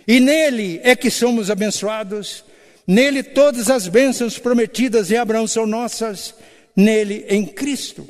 [0.07, 2.45] E nele é que somos abençoados.
[2.87, 6.35] Nele todas as bênçãos prometidas em Abraão são nossas,
[6.75, 8.07] nele em Cristo.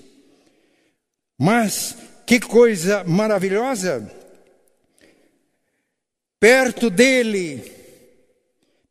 [1.39, 1.97] Mas
[2.27, 4.11] que coisa maravilhosa!
[6.39, 7.77] Perto dele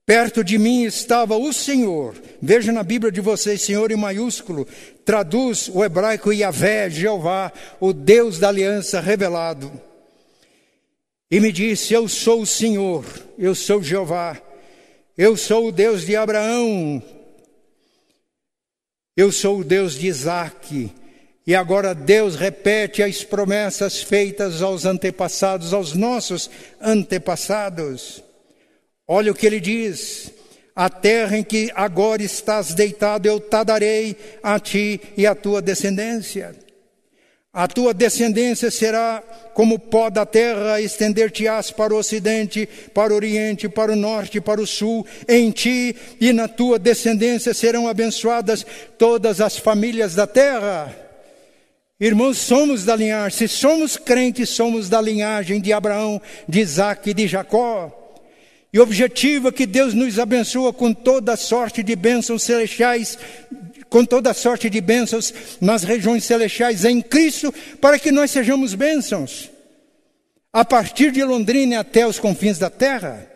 [0.06, 2.16] Perto de mim estava o Senhor.
[2.40, 4.68] Veja na Bíblia de vocês, Senhor em maiúsculo.
[5.04, 9.72] Traduz o hebraico Yahvé, Jeová, o Deus da aliança revelado.
[11.32, 13.04] E me disse: Eu sou o Senhor,
[13.36, 14.40] eu sou Jeová,
[15.18, 17.02] eu sou o Deus de Abraão,
[19.16, 20.92] eu sou o Deus de Isaac.
[21.48, 26.50] E agora Deus repete as promessas feitas aos antepassados, aos nossos
[26.82, 28.24] antepassados.
[29.08, 30.32] Olha o que ele diz:
[30.76, 35.62] a terra em que agora estás deitado, eu te darei a ti e à tua
[35.62, 36.65] descendência.
[37.56, 43.70] A tua descendência será como pó da terra, estender-te-ás para o ocidente, para o oriente,
[43.70, 45.08] para o norte, para o sul.
[45.26, 48.66] Em ti e na tua descendência serão abençoadas
[48.98, 50.94] todas as famílias da terra.
[51.98, 57.14] Irmãos, somos da linhagem, se somos crentes, somos da linhagem de Abraão, de Isaac e
[57.14, 57.90] de Jacó.
[58.74, 63.18] E o objetivo é que Deus nos abençoa com toda sorte de bênçãos celestiais
[63.90, 69.50] com toda sorte de bênçãos nas regiões celestiais em Cristo, para que nós sejamos bênçãos.
[70.52, 73.30] A partir de Londrina até os confins da terra.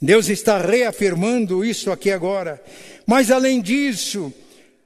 [0.00, 2.62] Deus está reafirmando isso aqui agora.
[3.06, 4.32] Mas além disso,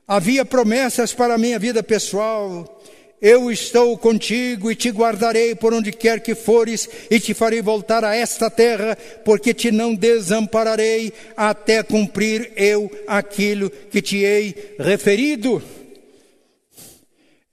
[0.06, 2.82] havia promessas para a minha vida pessoal,
[3.20, 8.02] eu estou contigo e te guardarei por onde quer que fores e te farei voltar
[8.02, 15.62] a esta terra, porque te não desampararei até cumprir eu aquilo que te hei referido.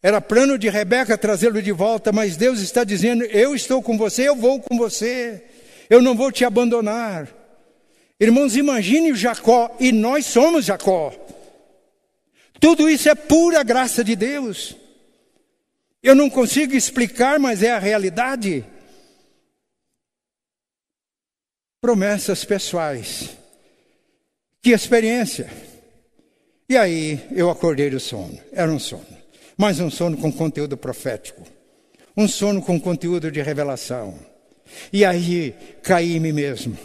[0.02, 4.30] Era plano de Rebeca trazê-lo de volta, mas Deus está dizendo: Eu estou com você,
[4.30, 5.44] eu vou com você,
[5.90, 7.28] eu não vou te abandonar.
[8.18, 11.14] Irmãos, imagine Jacó, e nós somos Jacó.
[12.58, 14.77] Tudo isso é pura graça de Deus.
[16.08, 18.64] Eu não consigo explicar, mas é a realidade.
[21.82, 23.32] Promessas pessoais.
[24.62, 25.52] Que experiência.
[26.70, 28.40] E aí eu acordei do sono.
[28.54, 29.06] Era um sono.
[29.58, 31.46] Mas um sono com conteúdo profético.
[32.16, 34.18] Um sono com conteúdo de revelação.
[34.94, 35.54] E aí
[35.84, 36.78] caí em mim mesmo.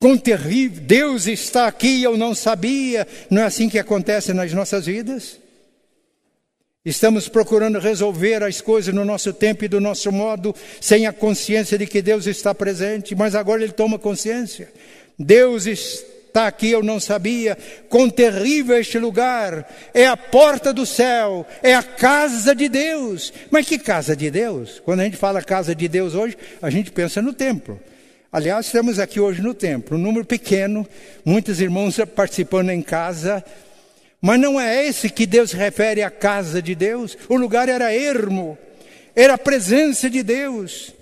[0.00, 3.08] Com terrível, Deus está aqui, eu não sabia.
[3.28, 5.40] Não é assim que acontece nas nossas vidas?
[6.86, 11.76] Estamos procurando resolver as coisas no nosso tempo e do nosso modo, sem a consciência
[11.76, 14.72] de que Deus está presente, mas agora ele toma consciência.
[15.18, 17.58] Deus está aqui, eu não sabia.
[17.88, 19.68] Quão terrível este lugar!
[19.92, 23.32] É a porta do céu, é a casa de Deus.
[23.50, 24.80] Mas que casa de Deus?
[24.84, 27.80] Quando a gente fala casa de Deus hoje, a gente pensa no templo.
[28.30, 30.86] Aliás, estamos aqui hoje no templo, um número pequeno,
[31.24, 33.42] muitos irmãos participando em casa,
[34.20, 37.16] mas não é esse que Deus refere à casa de Deus.
[37.28, 38.58] O lugar era ermo,
[39.14, 40.94] era a presença de Deus.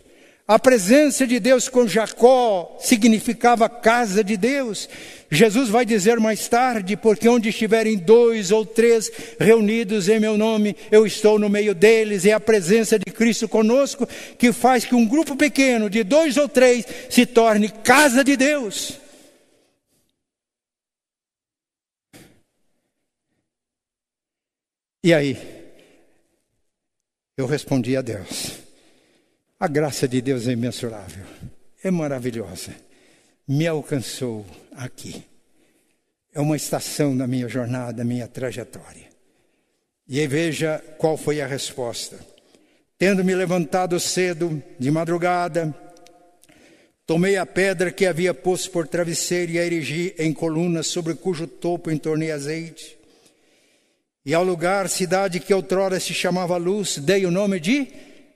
[0.47, 4.91] A presença de Deus com Jacó significava casa de Deus.
[5.31, 9.11] Jesus vai dizer mais tarde, porque onde estiverem dois ou três
[9.41, 14.07] reunidos em meu nome, eu estou no meio deles, é a presença de Cristo conosco
[14.37, 19.04] que faz que um grupo pequeno de dois ou três se torne casa de Deus.
[25.05, 25.37] E aí,
[27.37, 28.53] eu respondi a Deus.
[29.61, 31.27] A graça de Deus é imensurável,
[31.83, 32.75] é maravilhosa.
[33.47, 35.23] Me alcançou aqui.
[36.33, 39.11] É uma estação na minha jornada, na minha trajetória.
[40.09, 42.19] E aí veja qual foi a resposta.
[42.97, 45.75] Tendo me levantado cedo, de madrugada,
[47.05, 51.47] tomei a pedra que havia posto por travesseiro e a erigi em colunas, sobre cujo
[51.47, 53.04] topo entornei azeite
[54.25, 57.89] e ao lugar, cidade que outrora se chamava Luz, dei o nome de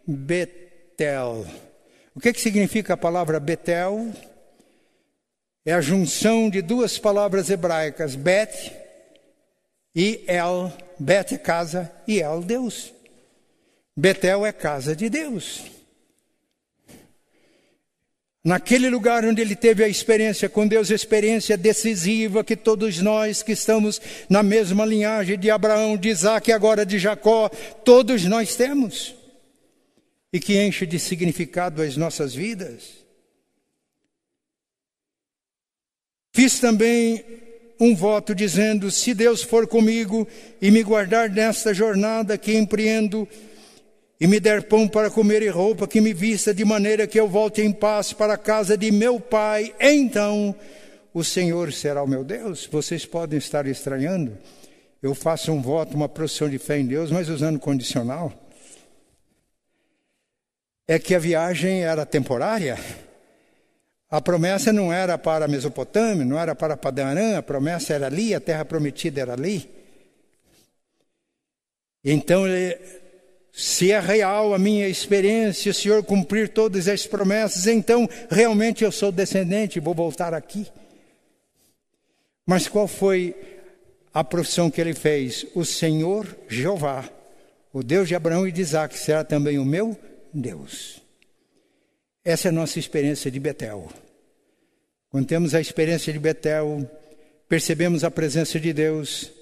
[0.06, 1.46] Betel.
[2.14, 4.12] O que, que significa a palavra Betel?
[5.64, 8.72] É a junção de duas palavras hebraicas, Bet
[9.94, 10.72] e El.
[10.98, 12.92] Bet é casa e El, Deus.
[13.96, 15.77] Betel é casa de Deus.
[18.48, 23.52] Naquele lugar onde ele teve a experiência com Deus, experiência decisiva que todos nós que
[23.52, 27.50] estamos na mesma linhagem de Abraão, de Isaac e agora de Jacó,
[27.84, 29.14] todos nós temos.
[30.32, 33.04] E que enche de significado as nossas vidas.
[36.32, 37.22] Fiz também
[37.78, 40.26] um voto dizendo: se Deus for comigo
[40.58, 43.28] e me guardar nesta jornada que empreendo,
[44.20, 47.28] e me der pão para comer e roupa que me vista, de maneira que eu
[47.28, 50.54] volte em paz para a casa de meu pai, então
[51.14, 52.66] o Senhor será o meu Deus.
[52.66, 54.36] Vocês podem estar estranhando.
[55.00, 58.32] Eu faço um voto, uma profissão de fé em Deus, mas usando condicional.
[60.86, 62.76] É que a viagem era temporária.
[64.10, 68.34] A promessa não era para a Mesopotâmia, não era para Padarã, a promessa era ali,
[68.34, 69.70] a terra prometida era ali.
[72.02, 73.07] Então ele
[73.60, 78.92] se é real a minha experiência, o Senhor cumprir todas as promessas, então realmente eu
[78.92, 80.68] sou descendente, vou voltar aqui.
[82.46, 83.34] Mas qual foi
[84.14, 85.44] a profissão que ele fez?
[85.56, 87.10] O Senhor Jeová,
[87.72, 89.98] o Deus de Abraão e de Isaac, será também o meu
[90.32, 91.02] Deus.
[92.24, 93.88] Essa é a nossa experiência de Betel.
[95.10, 96.88] Quando temos a experiência de Betel,
[97.48, 99.32] percebemos a presença de Deus,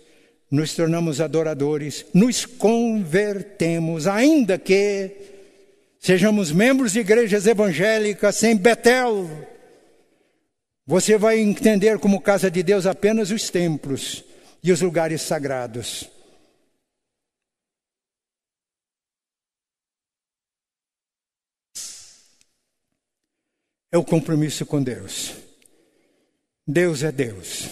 [0.50, 9.28] nos tornamos adoradores, nos convertemos, ainda que sejamos membros de igrejas evangélicas sem Betel.
[10.86, 14.24] Você vai entender como casa de Deus apenas os templos
[14.62, 16.08] e os lugares sagrados.
[23.90, 25.34] É o compromisso com Deus.
[26.68, 27.68] Deus é Deus,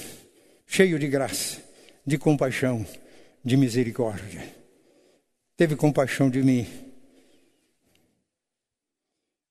[0.66, 1.64] cheio de graça
[2.07, 2.87] de compaixão,
[3.45, 4.43] de misericórdia.
[5.57, 6.67] Teve compaixão de mim.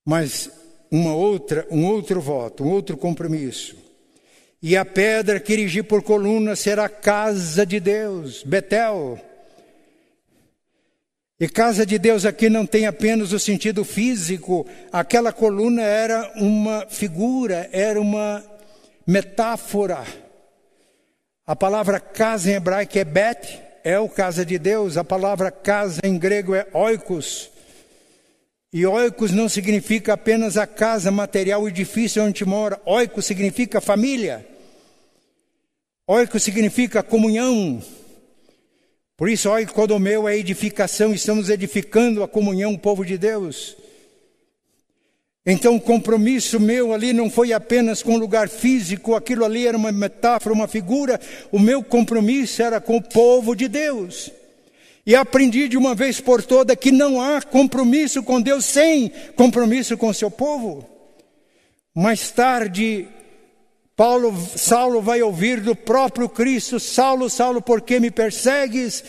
[0.04, 0.50] Mas
[0.90, 3.76] uma outra, um outro voto, um outro compromisso.
[4.62, 9.18] E a pedra que erigi por coluna será a casa de Deus, Betel.
[11.38, 16.86] E casa de Deus aqui não tem apenas o sentido físico, aquela coluna era uma
[16.88, 18.42] figura, era uma
[19.06, 20.23] metáfora
[21.46, 24.96] a palavra casa em hebraico é bet, é o casa de Deus.
[24.96, 27.50] A palavra casa em grego é oikos.
[28.72, 32.80] E oikos não significa apenas a casa material, o edifício onde mora.
[32.86, 34.44] Oikos significa família.
[36.06, 37.82] Oikos significa comunhão.
[39.16, 41.12] Por isso, oikodomeu é edificação.
[41.12, 43.76] Estamos edificando a comunhão, o povo de Deus.
[45.46, 49.76] Então, o compromisso meu ali não foi apenas com o lugar físico, aquilo ali era
[49.76, 51.20] uma metáfora, uma figura.
[51.52, 54.30] O meu compromisso era com o povo de Deus.
[55.06, 59.98] E aprendi de uma vez por toda que não há compromisso com Deus sem compromisso
[59.98, 60.88] com o seu povo.
[61.94, 63.06] Mais tarde,
[63.94, 69.04] Paulo, Saulo vai ouvir do próprio Cristo: Saulo, Saulo, por que me persegues?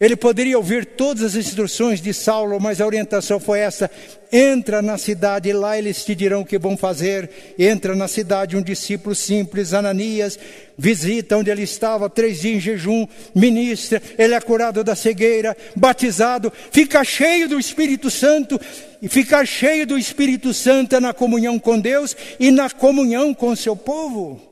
[0.00, 3.90] Ele poderia ouvir todas as instruções de Saulo, mas a orientação foi essa:
[4.30, 7.28] entra na cidade, lá eles te dirão o que vão fazer.
[7.58, 10.38] Entra na cidade, um discípulo simples, Ananias,
[10.76, 16.52] visita onde ele estava, três dias em jejum, ministra, ele é curado da cegueira, batizado,
[16.70, 18.60] fica cheio do Espírito Santo,
[19.02, 23.56] e ficar cheio do Espírito Santo é na comunhão com Deus e na comunhão com
[23.56, 24.47] seu povo.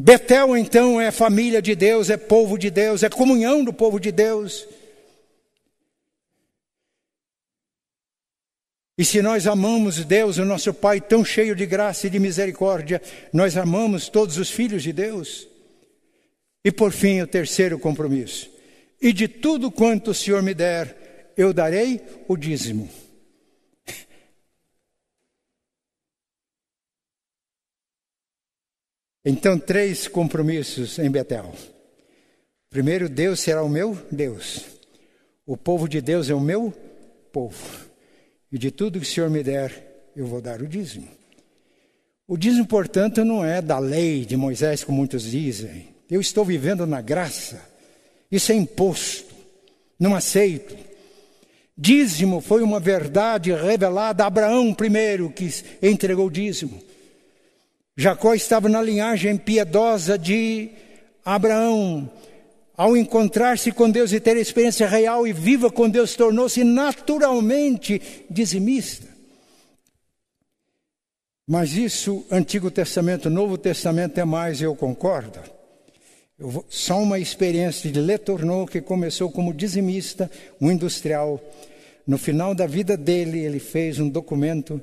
[0.00, 4.12] Betel, então, é família de Deus, é povo de Deus, é comunhão do povo de
[4.12, 4.64] Deus.
[8.96, 13.02] E se nós amamos Deus, o nosso Pai tão cheio de graça e de misericórdia,
[13.32, 15.48] nós amamos todos os filhos de Deus.
[16.64, 18.48] E por fim, o terceiro compromisso:
[19.02, 22.88] e de tudo quanto o Senhor me der, eu darei o dízimo.
[29.24, 31.52] Então, três compromissos em Betel.
[32.70, 34.64] Primeiro, Deus será o meu Deus.
[35.46, 36.72] O povo de Deus é o meu
[37.32, 37.86] povo.
[38.52, 41.08] E de tudo que o Senhor me der, eu vou dar o dízimo.
[42.26, 45.88] O dízimo, portanto, não é da lei de Moisés, como muitos dizem.
[46.10, 47.62] Eu estou vivendo na graça.
[48.30, 49.34] Isso é imposto.
[49.98, 50.76] Não aceito.
[51.76, 55.48] Dízimo foi uma verdade revelada a Abraão primeiro, que
[55.82, 56.82] entregou o dízimo.
[58.00, 60.70] Jacó estava na linhagem piedosa de
[61.24, 62.08] Abraão.
[62.76, 68.00] Ao encontrar-se com Deus e ter a experiência real e viva com Deus, tornou-se naturalmente
[68.30, 69.08] dizimista.
[71.44, 75.40] Mas isso, Antigo Testamento, Novo Testamento é mais, eu concordo.
[76.38, 80.30] Eu vou, só uma experiência de Letourneau, que começou como dizimista,
[80.60, 81.40] um industrial.
[82.06, 84.80] No final da vida dele, ele fez um documento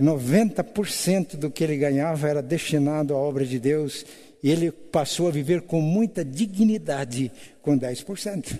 [0.00, 4.04] 90% do que ele ganhava era destinado à obra de Deus
[4.42, 7.32] e ele passou a viver com muita dignidade
[7.62, 8.58] com 10%.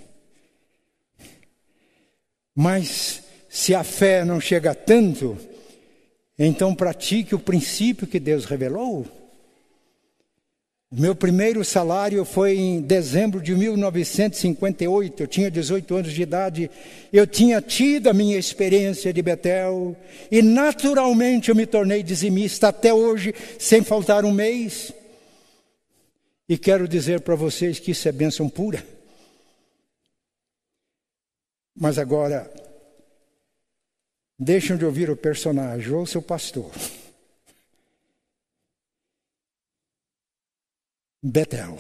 [2.54, 5.36] Mas se a fé não chega tanto,
[6.38, 9.06] então pratique o princípio que Deus revelou.
[10.90, 16.70] Meu primeiro salário foi em dezembro de 1958, eu tinha 18 anos de idade.
[17.12, 19.96] Eu tinha tido a minha experiência de Betel
[20.30, 24.92] e naturalmente eu me tornei dizimista até hoje, sem faltar um mês.
[26.48, 28.86] E quero dizer para vocês que isso é bênção pura.
[31.74, 32.48] Mas agora,
[34.38, 36.70] deixam de ouvir o personagem, ou seu pastor.
[41.26, 41.76] Betel,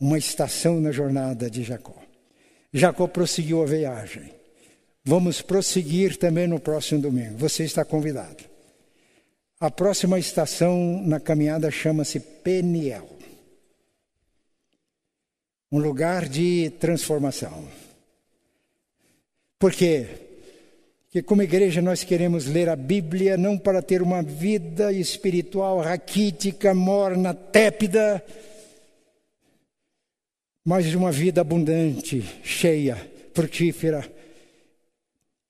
[0.00, 1.96] uma estação na jornada de Jacó.
[2.72, 4.32] Jacó prosseguiu a viagem.
[5.04, 7.36] Vamos prosseguir também no próximo domingo.
[7.38, 8.44] Você está convidado.
[9.58, 13.20] A próxima estação na caminhada chama-se Peniel
[15.72, 17.68] um lugar de transformação.
[19.58, 19.72] Por
[21.10, 26.72] Porque, como igreja, nós queremos ler a Bíblia não para ter uma vida espiritual raquítica,
[26.72, 28.24] morna, tépida,
[30.64, 32.96] mas uma vida abundante, cheia,
[33.34, 34.08] frutífera.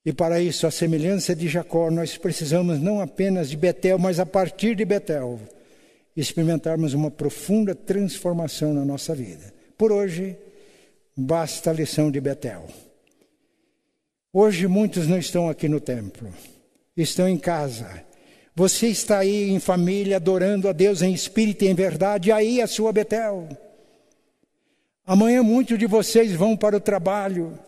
[0.02, 4.24] E para isso, a semelhança de Jacó, nós precisamos não apenas de Betel, mas a
[4.24, 5.38] partir de Betel,
[6.16, 9.52] experimentarmos uma profunda transformação na nossa vida.
[9.76, 10.38] Por hoje,
[11.14, 12.66] basta a lição de Betel.
[14.32, 16.32] Hoje muitos não estão aqui no templo,
[16.96, 18.04] estão em casa.
[18.54, 22.62] Você está aí em família, adorando a Deus em espírito e em verdade, aí é
[22.62, 23.48] a sua Betel.
[25.04, 27.58] Amanhã muitos de vocês vão para o trabalho.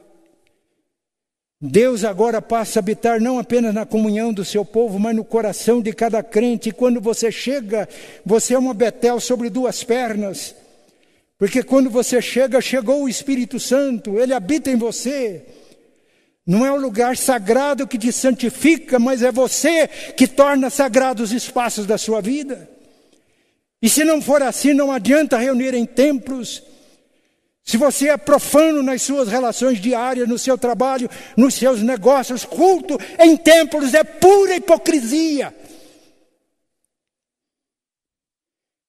[1.60, 5.82] Deus agora passa a habitar não apenas na comunhão do seu povo, mas no coração
[5.82, 6.68] de cada crente.
[6.68, 7.88] E quando você chega,
[8.24, 10.54] você é uma Betel sobre duas pernas.
[11.36, 15.44] Porque quando você chega, chegou o Espírito Santo, ele habita em você.
[16.46, 21.36] Não é o lugar sagrado que te santifica, mas é você que torna sagrados os
[21.36, 22.68] espaços da sua vida.
[23.80, 26.62] E se não for assim, não adianta reunir em templos.
[27.64, 32.98] Se você é profano nas suas relações diárias, no seu trabalho, nos seus negócios, culto
[33.20, 35.54] em templos é pura hipocrisia.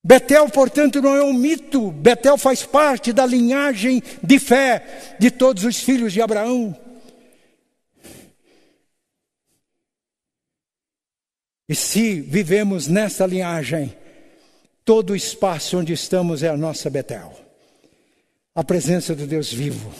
[0.03, 5.63] Betel, portanto, não é um mito, Betel faz parte da linhagem de fé de todos
[5.63, 6.82] os filhos de Abraão.
[11.67, 13.95] E se vivemos nessa linhagem,
[14.83, 17.33] todo o espaço onde estamos é a nossa Betel.
[18.53, 19.91] A presença do Deus vivo.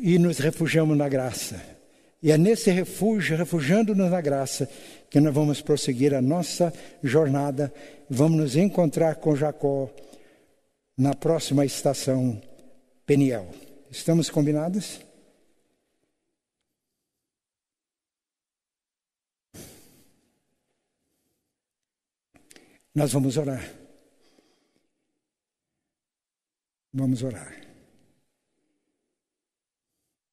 [0.00, 1.60] E nos refugiamos na graça.
[2.22, 4.68] E é nesse refúgio, refugiando-nos na graça,
[5.08, 7.72] que nós vamos prosseguir a nossa jornada.
[8.08, 9.90] Vamos nos encontrar com Jacó
[10.96, 12.40] na próxima estação
[13.06, 13.48] Peniel.
[13.90, 15.00] Estamos combinados?
[22.94, 23.72] Nós vamos orar.
[26.92, 27.54] Vamos orar.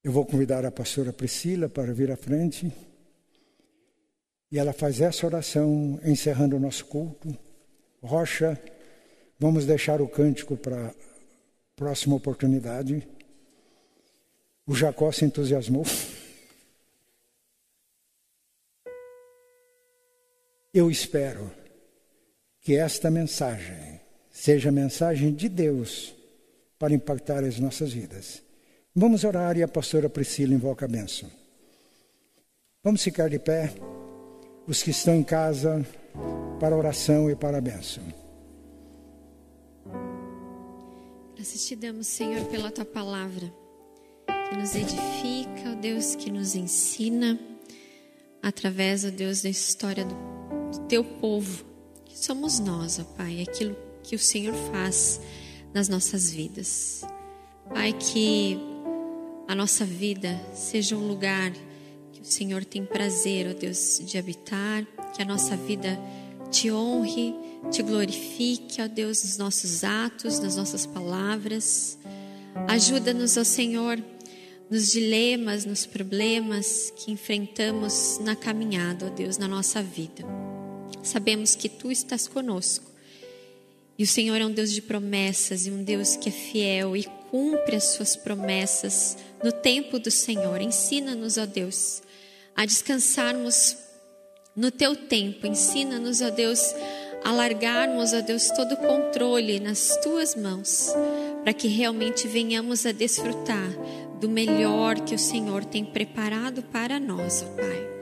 [0.04, 2.72] Eu vou convidar a pastora Priscila para vir à frente.
[4.52, 7.38] E ela faz essa oração encerrando o nosso culto.
[8.02, 8.60] Rocha,
[9.38, 10.96] vamos deixar o cântico para
[11.76, 13.08] próxima oportunidade.
[14.66, 15.86] O Jacó se entusiasmou.
[20.74, 21.52] Eu espero
[22.68, 23.98] que esta mensagem
[24.30, 26.14] seja mensagem de Deus
[26.78, 28.44] para impactar as nossas vidas.
[28.94, 31.32] Vamos orar e a pastora Priscila invoca a bênção.
[32.84, 33.74] Vamos ficar de pé,
[34.68, 35.88] os que estão em casa,
[36.60, 38.04] para oração e para a bênção.
[41.38, 43.50] Graças te damos, Senhor, pela tua palavra,
[44.50, 47.40] que nos edifica, ó Deus, que nos ensina,
[48.44, 51.67] através, ó Deus, da história do teu povo
[52.20, 55.22] somos nós, ó Pai, aquilo que o Senhor faz
[55.74, 57.04] nas nossas vidas.
[57.74, 58.58] Pai, que
[59.48, 61.52] a nossa vida seja um lugar
[62.12, 66.00] que o Senhor tem prazer, ó Deus, de habitar, que a nossa vida
[66.50, 67.36] te honre,
[67.72, 72.00] te glorifique, ó Deus, nos nossos atos, nas nossas palavras.
[72.68, 74.04] Ajuda-nos, ó Senhor,
[74.70, 80.47] nos dilemas, nos problemas que enfrentamos na caminhada, ó Deus, na nossa vida
[81.08, 82.86] sabemos que tu estás conosco.
[83.98, 87.06] E o Senhor é um Deus de promessas e um Deus que é fiel e
[87.32, 90.62] cumpre as suas promessas no tempo do Senhor.
[90.62, 92.04] Ensina-nos, ó Deus,
[92.56, 93.76] a descansarmos
[94.56, 95.48] no teu tempo.
[95.48, 96.60] Ensina-nos, ó Deus,
[97.24, 100.94] a largarmos, ó Deus, todo o controle nas tuas mãos,
[101.44, 103.70] para que realmente venhamos a desfrutar
[104.20, 107.97] do melhor que o Senhor tem preparado para nós, ó Pai.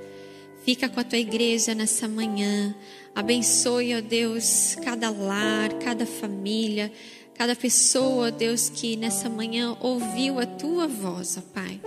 [0.66, 2.74] Fica com a tua igreja nessa manhã.
[3.13, 6.91] Abençoe, ó Deus, cada lar, cada família,
[7.36, 11.80] cada pessoa, ó Deus, que nessa manhã ouviu a tua voz, ó Pai.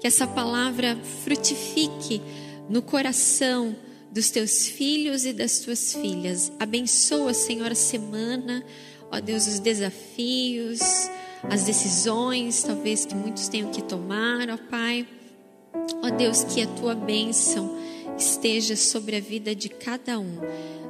[0.00, 2.20] Que essa palavra frutifique
[2.68, 3.76] no coração
[4.10, 6.50] dos teus filhos e das tuas filhas.
[6.58, 8.64] Abençoa, Senhor, a semana,
[9.12, 10.80] ó Deus, os desafios,
[11.44, 15.06] as decisões, talvez que muitos tenham que tomar, ó Pai.
[16.02, 20.38] Ó Deus, que a tua bênção esteja sobre a vida de cada um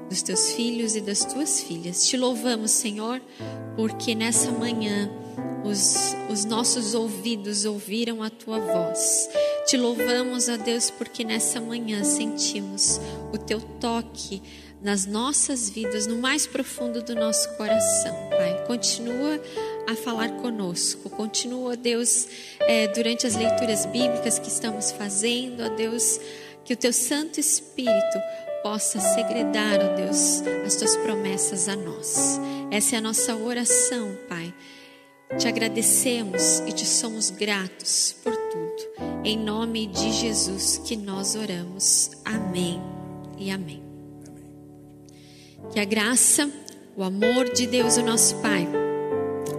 [0.08, 2.06] dos teus filhos e das tuas filhas.
[2.06, 3.20] Te louvamos, Senhor,
[3.76, 5.10] porque nessa manhã
[5.64, 9.28] os, os nossos ouvidos ouviram a tua voz.
[9.66, 13.00] Te louvamos, ó Deus, porque nessa manhã sentimos
[13.32, 14.42] o teu toque
[14.82, 18.66] nas nossas vidas, no mais profundo do nosso coração, Pai.
[18.66, 19.40] Continua
[19.88, 22.28] a falar conosco, continua, Deus,
[22.60, 26.20] é, durante as leituras bíblicas que estamos fazendo, ó Deus
[26.64, 28.18] que o teu Santo Espírito
[28.62, 32.40] possa segredar, ó Deus, as tuas promessas a nós.
[32.70, 34.54] Essa é a nossa oração, Pai.
[35.38, 39.22] Te agradecemos e te somos gratos por tudo.
[39.22, 42.12] Em nome de Jesus que nós oramos.
[42.24, 42.80] Amém
[43.36, 43.82] e amém.
[45.72, 46.50] Que a graça,
[46.96, 48.66] o amor de Deus, o nosso Pai,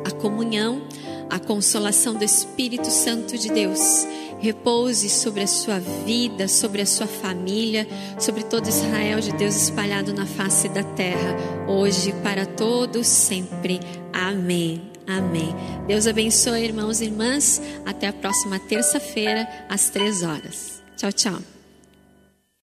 [0.05, 0.87] a comunhão,
[1.29, 4.07] a consolação do Espírito Santo de Deus
[4.45, 7.87] repouse sobre a sua vida, sobre a sua família,
[8.19, 11.35] sobre todo Israel de Deus espalhado na face da terra,
[11.67, 13.79] hoje para todos sempre.
[14.13, 14.91] Amém.
[15.07, 15.53] Amém.
[15.87, 17.61] Deus abençoe, irmãos e irmãs.
[17.85, 20.81] Até a próxima terça-feira, às três horas.
[20.95, 21.54] Tchau, tchau.